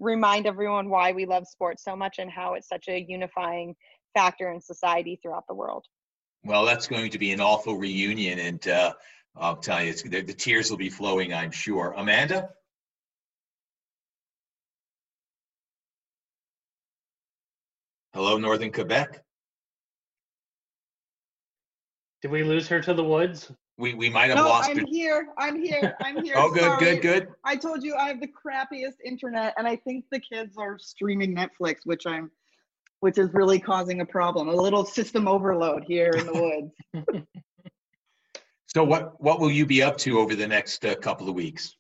remind 0.01 0.47
everyone 0.47 0.89
why 0.89 1.13
we 1.13 1.27
love 1.27 1.47
sports 1.47 1.85
so 1.85 1.97
much 1.97 2.19
and 2.19 2.31
how 2.31 2.55
it's 2.55 2.69
such 2.69 2.89
a 2.89 3.05
unifying 3.09 3.75
factor 4.15 4.51
in 4.51 4.61
society 4.61 5.19
throughout 5.23 5.45
the 5.49 5.55
world. 5.55 5.85
Well 6.45 6.65
that's 6.65 6.87
going 6.87 7.11
to 7.11 7.19
be 7.19 7.33
an 7.33 7.41
awful 7.41 7.77
reunion 7.77 8.39
and 8.39 8.69
uh, 8.69 8.95
i'll 9.37 9.57
tell 9.57 9.83
you 9.83 9.93
the, 9.93 10.23
the 10.23 10.33
tears 10.33 10.71
will 10.71 10.79
be 10.79 10.91
flowing 10.91 11.33
i'm 11.33 11.51
sure. 11.51 11.95
Amanda? 11.97 12.51
Hello 18.13 18.39
northern 18.39 18.73
quebec 18.73 19.26
did 22.23 22.31
we 22.31 22.43
lose 22.43 22.69
her 22.69 22.81
to 22.81 22.95
the 22.95 23.05
woods? 23.05 23.51
We 23.79 23.95
we 23.95 24.09
might 24.09 24.31
have 24.31 24.39
lost 24.39 24.41
her. 24.41 24.45
no, 24.45 24.49
lost 24.49 24.71
I'm 24.71 24.79
her. 24.79 24.85
here. 24.89 25.29
I'm 25.39 25.63
here. 25.63 25.97
I'm 26.01 26.25
here. 26.25 26.35
oh, 26.39 26.51
good, 26.51 26.63
Sorry. 26.63 26.85
good, 26.85 27.03
good. 27.03 27.29
I 27.45 27.57
told 27.57 27.83
you 27.83 27.95
I 27.95 28.09
have 28.09 28.21
the 28.21 28.29
crappiest 28.29 28.97
internet, 29.05 29.55
and 29.59 29.67
I 29.67 29.77
think 29.77 30.07
the 30.11 30.21
kids 30.21 30.57
are 30.57 30.79
streaming 30.79 31.37
Netflix, 31.37 31.81
which 31.85 32.07
I'm, 32.07 32.31
which 33.01 33.19
is 33.19 33.35
really 33.35 33.61
causing 33.61 34.01
a 34.01 34.07
problem. 34.07 34.49
A 34.49 34.55
little 34.55 34.85
system 34.85 35.29
overload 35.29 35.85
here 35.85 36.11
in 36.11 36.27
the 36.27 36.71
woods. 36.95 37.27
so 38.67 38.83
what 38.83 39.21
what 39.21 39.41
will 39.41 39.51
you 39.51 39.67
be 39.67 39.83
up 39.83 39.99
to 39.99 40.19
over 40.21 40.35
the 40.35 40.49
next 40.49 40.85
uh, 40.87 40.95
couple 40.95 41.29
of 41.29 41.35
weeks? 41.35 41.77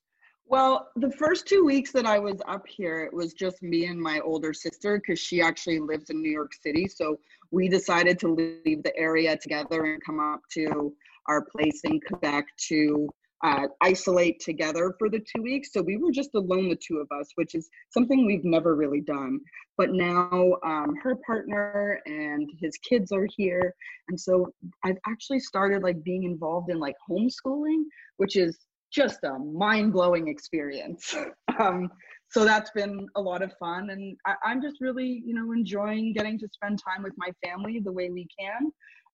Well, 0.48 0.90
the 0.94 1.10
first 1.10 1.48
two 1.48 1.64
weeks 1.64 1.90
that 1.92 2.06
I 2.06 2.20
was 2.20 2.40
up 2.46 2.68
here, 2.68 3.02
it 3.02 3.12
was 3.12 3.34
just 3.34 3.62
me 3.64 3.86
and 3.86 4.00
my 4.00 4.20
older 4.20 4.52
sister 4.52 4.98
because 4.98 5.18
she 5.18 5.42
actually 5.42 5.80
lives 5.80 6.08
in 6.08 6.22
New 6.22 6.30
York 6.30 6.52
City. 6.54 6.86
So 6.86 7.18
we 7.50 7.68
decided 7.68 8.16
to 8.20 8.28
leave 8.28 8.84
the 8.84 8.96
area 8.96 9.36
together 9.36 9.86
and 9.86 10.00
come 10.04 10.20
up 10.20 10.42
to 10.52 10.94
our 11.26 11.42
place 11.42 11.80
in 11.82 12.00
Quebec 12.00 12.46
to 12.68 13.08
uh, 13.42 13.66
isolate 13.82 14.38
together 14.38 14.94
for 15.00 15.10
the 15.10 15.18
two 15.18 15.42
weeks. 15.42 15.72
So 15.72 15.82
we 15.82 15.96
were 15.96 16.12
just 16.12 16.30
alone, 16.36 16.68
the 16.68 16.76
two 16.76 16.98
of 16.98 17.08
us, 17.10 17.28
which 17.34 17.56
is 17.56 17.68
something 17.90 18.24
we've 18.24 18.44
never 18.44 18.76
really 18.76 19.00
done. 19.00 19.40
But 19.76 19.92
now 19.92 20.54
um, 20.64 20.94
her 21.02 21.16
partner 21.26 22.00
and 22.06 22.48
his 22.60 22.78
kids 22.88 23.10
are 23.10 23.26
here. 23.36 23.74
And 24.08 24.18
so 24.18 24.54
I've 24.84 24.98
actually 25.08 25.40
started 25.40 25.82
like 25.82 26.04
being 26.04 26.22
involved 26.22 26.70
in 26.70 26.78
like 26.78 26.94
homeschooling, 27.10 27.82
which 28.16 28.36
is 28.36 28.56
just 28.96 29.22
a 29.24 29.38
mind-blowing 29.38 30.28
experience. 30.28 31.14
Um, 31.58 31.90
so 32.28 32.44
that's 32.44 32.70
been 32.72 33.06
a 33.16 33.20
lot 33.20 33.40
of 33.40 33.50
fun 33.58 33.88
and 33.88 34.14
I, 34.26 34.52
am 34.52 34.60
just 34.60 34.76
really 34.82 35.22
you 35.24 35.34
know 35.34 35.52
enjoying 35.52 36.12
getting 36.12 36.38
to 36.40 36.48
spend 36.52 36.78
time 36.86 37.02
with 37.02 37.14
my 37.16 37.30
family 37.42 37.80
the 37.80 37.92
way 37.92 38.10
we 38.10 38.26
can 38.38 38.70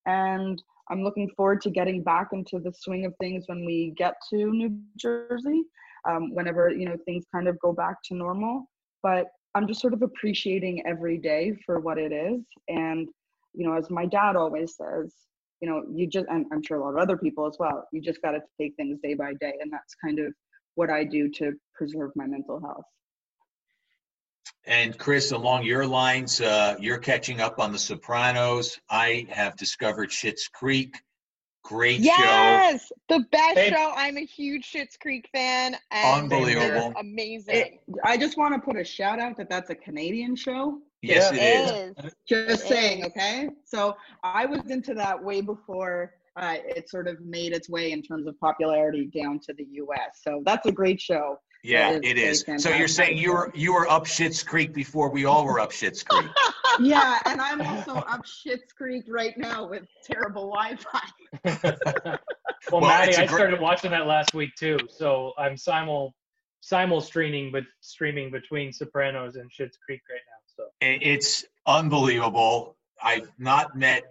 and 0.07 0.61
i'm 0.91 1.05
looking 1.05 1.31
forward 1.37 1.61
to 1.61 1.71
getting 1.71 2.03
back 2.03 2.31
into 2.33 2.59
the 2.59 2.73
swing 2.77 3.07
of 3.07 3.15
things 3.21 3.45
when 3.47 3.65
we 3.65 3.95
get 3.97 4.15
to 4.31 4.51
new 4.51 4.77
jersey 4.99 5.63
um, 6.09 6.35
whenever 6.35 6.71
you 6.71 6.85
know 6.85 6.97
things 7.05 7.25
kind 7.33 7.47
of 7.47 7.57
go 7.61 7.73
back 7.73 7.95
to 8.07 8.17
normal. 8.17 8.69
But 9.05 9.27
i'm 9.55 9.69
just 9.69 9.81
sort 9.81 9.95
of 9.95 10.03
appreciating 10.03 10.85
every 10.85 11.19
day 11.19 11.57
for 11.65 11.79
what 11.79 11.99
it 11.99 12.13
is 12.13 12.43
and 12.69 13.09
you 13.55 13.65
know 13.65 13.75
as 13.77 13.89
my 13.89 14.07
dad 14.07 14.35
always 14.35 14.75
says 14.77 15.15
you 15.63 15.71
know, 15.71 15.85
you 15.95 16.09
just, 16.09 16.27
and 16.29 16.45
I'm 16.53 16.61
sure 16.63 16.79
a 16.79 16.85
lot 16.85 16.95
of 16.95 16.99
other 16.99 17.17
people 17.17 17.47
as 17.47 17.57
well, 17.59 17.87
you 17.93 18.03
just 18.03 18.21
got 18.21 18.33
to 18.33 18.41
take 18.61 18.75
things 18.75 18.99
day 19.01 19.15
by 19.15 19.33
day. 19.41 19.55
And 19.61 19.73
that's 19.73 19.95
kind 20.05 20.19
of 20.19 20.35
what 20.75 20.91
I 20.91 21.05
do 21.05 21.31
to 21.31 21.53
preserve 21.73 22.11
my 22.17 22.27
mental 22.27 22.61
health. 22.61 22.85
And 24.67 24.99
Chris, 24.99 25.31
along 25.31 25.65
your 25.65 25.87
lines, 25.87 26.41
uh, 26.41 26.77
you're 26.81 26.99
catching 26.99 27.41
up 27.41 27.61
on 27.61 27.71
The 27.71 27.79
Sopranos. 27.79 28.79
I 28.91 29.27
have 29.31 29.57
discovered 29.57 30.11
Schitt's 30.11 30.49
Creek. 30.49 30.97
Great 31.65 32.01
yes, 32.01 32.17
show. 32.17 32.25
Yes, 32.25 32.93
the 33.09 33.25
best 33.31 33.57
hey. 33.57 33.71
show. 33.71 33.93
I'm 33.97 34.17
a 34.17 34.25
huge 34.25 34.69
Schitt's 34.69 34.97
Creek 34.97 35.29
fan. 35.33 35.77
Unbelievable. 35.93 36.93
Amazing. 36.99 37.55
It, 37.55 37.81
I 38.03 38.17
just 38.17 38.37
want 38.37 38.55
to 38.55 38.61
put 38.61 38.77
a 38.77 38.85
shout 38.85 39.21
out 39.21 39.37
that 39.37 39.49
that's 39.49 39.71
a 39.71 39.77
Canadian 39.77 40.35
show. 40.35 40.81
Yes, 41.03 41.33
yeah. 41.35 41.43
it 41.43 41.97
is. 41.99 42.15
Just 42.29 42.65
it 42.65 42.69
saying, 42.69 43.01
is. 43.01 43.07
okay? 43.07 43.49
So 43.65 43.97
I 44.23 44.47
was 44.47 44.71
into 44.71 44.95
that 44.95 45.23
way 45.23 45.41
before 45.41 46.15
uh, 46.37 46.57
it 46.65 46.89
sort 46.89 47.09
of 47.09 47.21
made 47.21 47.53
its 47.53 47.69
way 47.69 47.93
in 47.93 48.03
terms 48.03 48.27
of 48.27 48.39
popularity 48.41 49.07
down 49.07 49.41
to 49.41 49.53
the 49.53 49.65
US. 49.65 50.21
So 50.23 50.43
that's 50.45 50.67
a 50.67 50.73
great 50.73 51.01
show. 51.01 51.39
Yeah, 51.65 51.99
it 52.03 52.19
is. 52.19 52.45
So 52.59 52.71
you're 52.71 52.89
saying 52.89 53.19
you 53.19 53.33
were 53.33 53.53
you 53.55 53.73
were 53.73 53.89
up 53.89 54.05
Schitt's 54.05 54.43
Creek 54.43 54.75
before 54.75 55.11
we 55.11 55.27
all 55.27 55.45
were 55.45 55.61
up 55.61 55.71
Schitt's 55.71 56.03
Creek. 56.09 56.29
yeah, 56.81 57.21
and 57.25 57.41
I'm 57.41 57.61
also 57.61 57.95
up 57.95 58.25
Schitt's 58.25 58.73
Creek 58.73 59.05
right 59.09 59.37
now 59.39 59.69
with 59.69 59.85
terrible 60.05 60.51
Wi-Fi. 60.51 61.01
well, 62.03 62.19
well, 62.73 62.81
Maddie, 62.81 63.17
I 63.17 63.27
started 63.27 63.61
watching 63.61 63.93
that 63.93 64.09
last 64.09 64.35
week 64.35 64.51
too, 64.59 64.77
so 64.89 65.33
I'm 65.39 65.57
simul 65.57 66.15
simul 66.63 67.01
streaming 67.01 67.53
but 67.53 67.65
streaming 67.81 68.31
between 68.31 68.73
Sopranos 68.73 69.37
and 69.37 69.49
Schitt's 69.49 69.79
Creek 69.87 70.01
right 70.11 70.21
now. 70.27 70.42
It's 70.81 71.45
unbelievable. 71.67 72.77
I've 73.03 73.31
not 73.39 73.77
met 73.77 74.03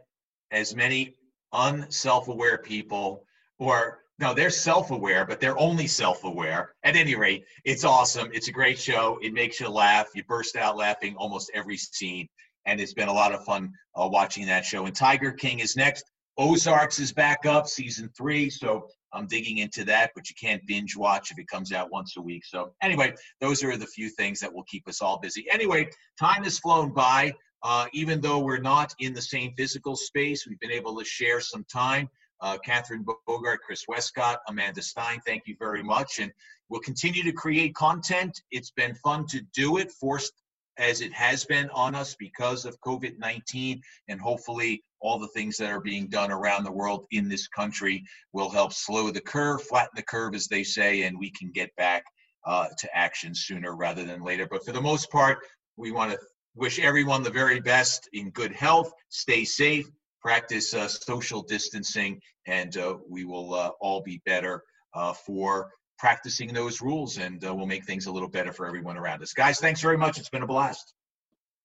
as 0.52 0.76
many 0.76 1.16
unself-aware 1.54 2.58
people 2.60 3.26
or 3.60 4.00
no, 4.22 4.36
they're 4.36 4.52
self-aware, 4.52 5.26
but 5.26 5.40
they're 5.40 5.58
only 5.58 5.88
self-aware. 5.88 6.76
At 6.84 6.96
any 6.96 7.16
rate, 7.16 7.44
it's 7.66 7.84
awesome. 7.84 8.30
It's 8.34 8.50
a 8.50 8.52
great 8.52 8.78
show. 8.78 9.18
It 9.24 9.34
makes 9.34 9.60
you 9.60 9.68
laugh. 9.68 10.10
You 10.14 10.24
burst 10.26 10.56
out 10.56 10.78
laughing 10.78 11.16
almost 11.18 11.50
every 11.56 11.78
scene, 11.78 12.28
and 12.68 12.80
it's 12.80 12.94
been 12.94 13.08
a 13.08 13.14
lot 13.14 13.34
of 13.34 13.44
fun 13.44 13.74
uh, 13.96 14.08
watching 14.08 14.46
that 14.46 14.64
show. 14.64 14.86
And 14.86 14.96
Tiger 14.96 15.32
King 15.32 15.60
is 15.60 15.76
next. 15.76 16.04
Ozarks 16.38 17.00
is 17.00 17.12
back 17.12 17.48
up, 17.48 17.68
season 17.68 18.12
three. 18.16 18.52
So 18.52 18.88
I'm 19.14 19.28
digging 19.28 19.60
into 19.60 19.84
that, 19.86 20.12
but 20.16 20.30
you 20.30 20.36
can't 20.40 20.66
binge 20.68 20.96
watch 20.96 21.32
if 21.32 21.40
it 21.40 21.48
comes 21.48 21.72
out 21.72 21.92
once 21.92 22.16
a 22.18 22.22
week. 22.22 22.46
So 22.46 22.74
anyway, 22.82 23.14
those 23.40 23.64
are 23.64 23.78
the 23.78 23.86
few 23.86 24.10
things 24.10 24.40
that 24.40 24.54
will 24.54 24.64
keep 24.64 24.88
us 24.88 25.02
all 25.02 25.20
busy. 25.20 25.46
Anyway, 25.52 25.90
time 26.20 26.44
has 26.44 26.60
flown 26.60 26.94
by. 26.94 27.34
Uh, 27.64 27.86
even 27.94 28.20
though 28.22 28.40
we're 28.40 28.58
not 28.58 28.94
in 29.00 29.14
the 29.14 29.22
same 29.22 29.54
physical 29.56 29.96
space, 29.96 30.48
we've 30.48 30.60
been 30.60 30.72
able 30.72 30.98
to 30.98 31.06
share 31.06 31.40
some 31.40 31.64
time. 31.72 32.10
Uh, 32.42 32.58
Catherine 32.66 33.06
Bogart, 33.28 33.62
Chris 33.64 33.86
Westcott, 33.88 34.40
Amanda 34.48 34.82
Stein, 34.82 35.20
thank 35.28 35.44
you 35.46 35.56
very 35.60 35.84
much. 35.84 36.18
And 36.20 36.32
we'll 36.70 36.82
continue 36.82 37.22
to 37.22 37.32
create 37.32 37.76
content. 37.76 38.42
It's 38.50 38.72
been 38.72 38.96
fun 38.96 39.28
to 39.28 39.42
do 39.54 39.78
it, 39.78 39.92
forced 39.92 40.34
as 40.78 41.02
it 41.02 41.14
has 41.14 41.46
been 41.46 41.70
on 41.70 41.94
us 41.94 42.16
because 42.16 42.66
of 42.66 42.80
COVID 42.82 43.20
19. 43.20 43.80
And 44.08 44.20
hopefully, 44.20 44.84
all 45.02 45.20
the 45.20 45.28
things 45.30 45.58
that 45.58 45.72
are 45.72 45.82
being 45.82 46.08
done 46.08 46.32
around 46.32 46.64
the 46.64 46.72
world 46.72 47.06
in 47.12 47.28
this 47.28 47.48
country 47.48 48.04
will 48.34 48.50
help 48.50 48.72
slow 48.74 49.12
the 49.12 49.22
curve, 49.22 49.62
flatten 49.64 49.92
the 49.96 50.04
curve, 50.04 50.36
as 50.36 50.48
they 50.48 50.64
say, 50.64 51.04
and 51.04 51.18
we 51.18 51.32
can 51.32 51.52
get 51.52 51.76
back 51.76 52.04
uh, 52.46 52.68
to 52.78 52.98
action 52.98 53.34
sooner 53.34 53.76
rather 53.76 54.04
than 54.04 54.22
later. 54.22 54.48
But 54.50 54.66
for 54.66 54.72
the 54.72 54.82
most 54.82 55.12
part, 55.12 55.40
we 55.78 55.92
want 55.92 56.12
to 56.12 56.20
wish 56.56 56.80
everyone 56.80 57.24
the 57.24 57.30
very 57.30 57.60
best 57.60 58.10
in 58.14 58.30
good 58.32 58.52
health, 58.52 58.92
stay 59.10 59.44
safe, 59.44 59.90
practice 60.22 60.74
uh, 60.74 60.88
social 60.88 61.42
distancing, 61.42 62.20
and 62.48 62.78
uh, 62.78 62.98
we 63.10 63.26
will 63.26 63.54
uh, 63.54 63.72
all 63.80 64.02
be 64.02 64.22
better 64.26 64.64
uh, 64.94 65.14
for 65.14 65.72
practicing 65.98 66.54
those 66.54 66.82
rules, 66.82 67.18
and 67.18 67.46
uh, 67.46 67.54
we'll 67.54 67.68
make 67.68 67.86
things 67.86 68.08
a 68.08 68.12
little 68.12 68.30
better 68.30 68.52
for 68.52 68.68
everyone 68.68 68.98
around 68.98 69.22
us. 69.22 69.34
Guys, 69.34 69.60
thanks 69.60 69.82
very 69.82 69.98
much. 69.98 70.18
It's 70.18 70.30
been 70.30 70.44
a 70.44 70.48
blast. 70.48 70.94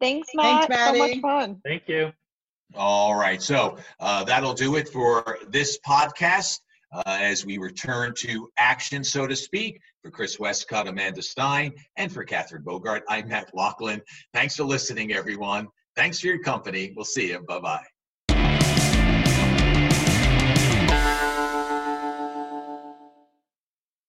Thanks, 0.00 0.28
Matt. 0.34 0.68
Thanks, 0.68 0.84
so 0.84 0.92
much 0.92 1.08
Maddie. 1.08 1.20
fun. 1.20 1.60
Thank 1.64 1.82
you. 1.86 2.12
All 2.74 3.14
right. 3.14 3.40
So 3.40 3.78
uh, 4.00 4.24
that'll 4.24 4.54
do 4.54 4.76
it 4.76 4.88
for 4.88 5.38
this 5.48 5.78
podcast 5.86 6.60
uh, 6.92 7.02
as 7.06 7.44
we 7.44 7.58
return 7.58 8.12
to 8.18 8.48
action, 8.58 9.04
so 9.04 9.26
to 9.26 9.36
speak. 9.36 9.80
For 10.02 10.10
Chris 10.10 10.38
Westcott, 10.38 10.86
Amanda 10.86 11.22
Stein, 11.22 11.72
and 11.96 12.12
for 12.12 12.22
Catherine 12.24 12.62
Bogart, 12.62 13.02
I'm 13.08 13.28
Matt 13.28 13.50
Loughlin. 13.54 14.00
Thanks 14.32 14.56
for 14.56 14.64
listening, 14.64 15.12
everyone. 15.12 15.68
Thanks 15.96 16.20
for 16.20 16.28
your 16.28 16.42
company. 16.42 16.92
We'll 16.94 17.04
see 17.04 17.30
you. 17.30 17.40
Bye 17.40 17.58
bye. 17.58 17.95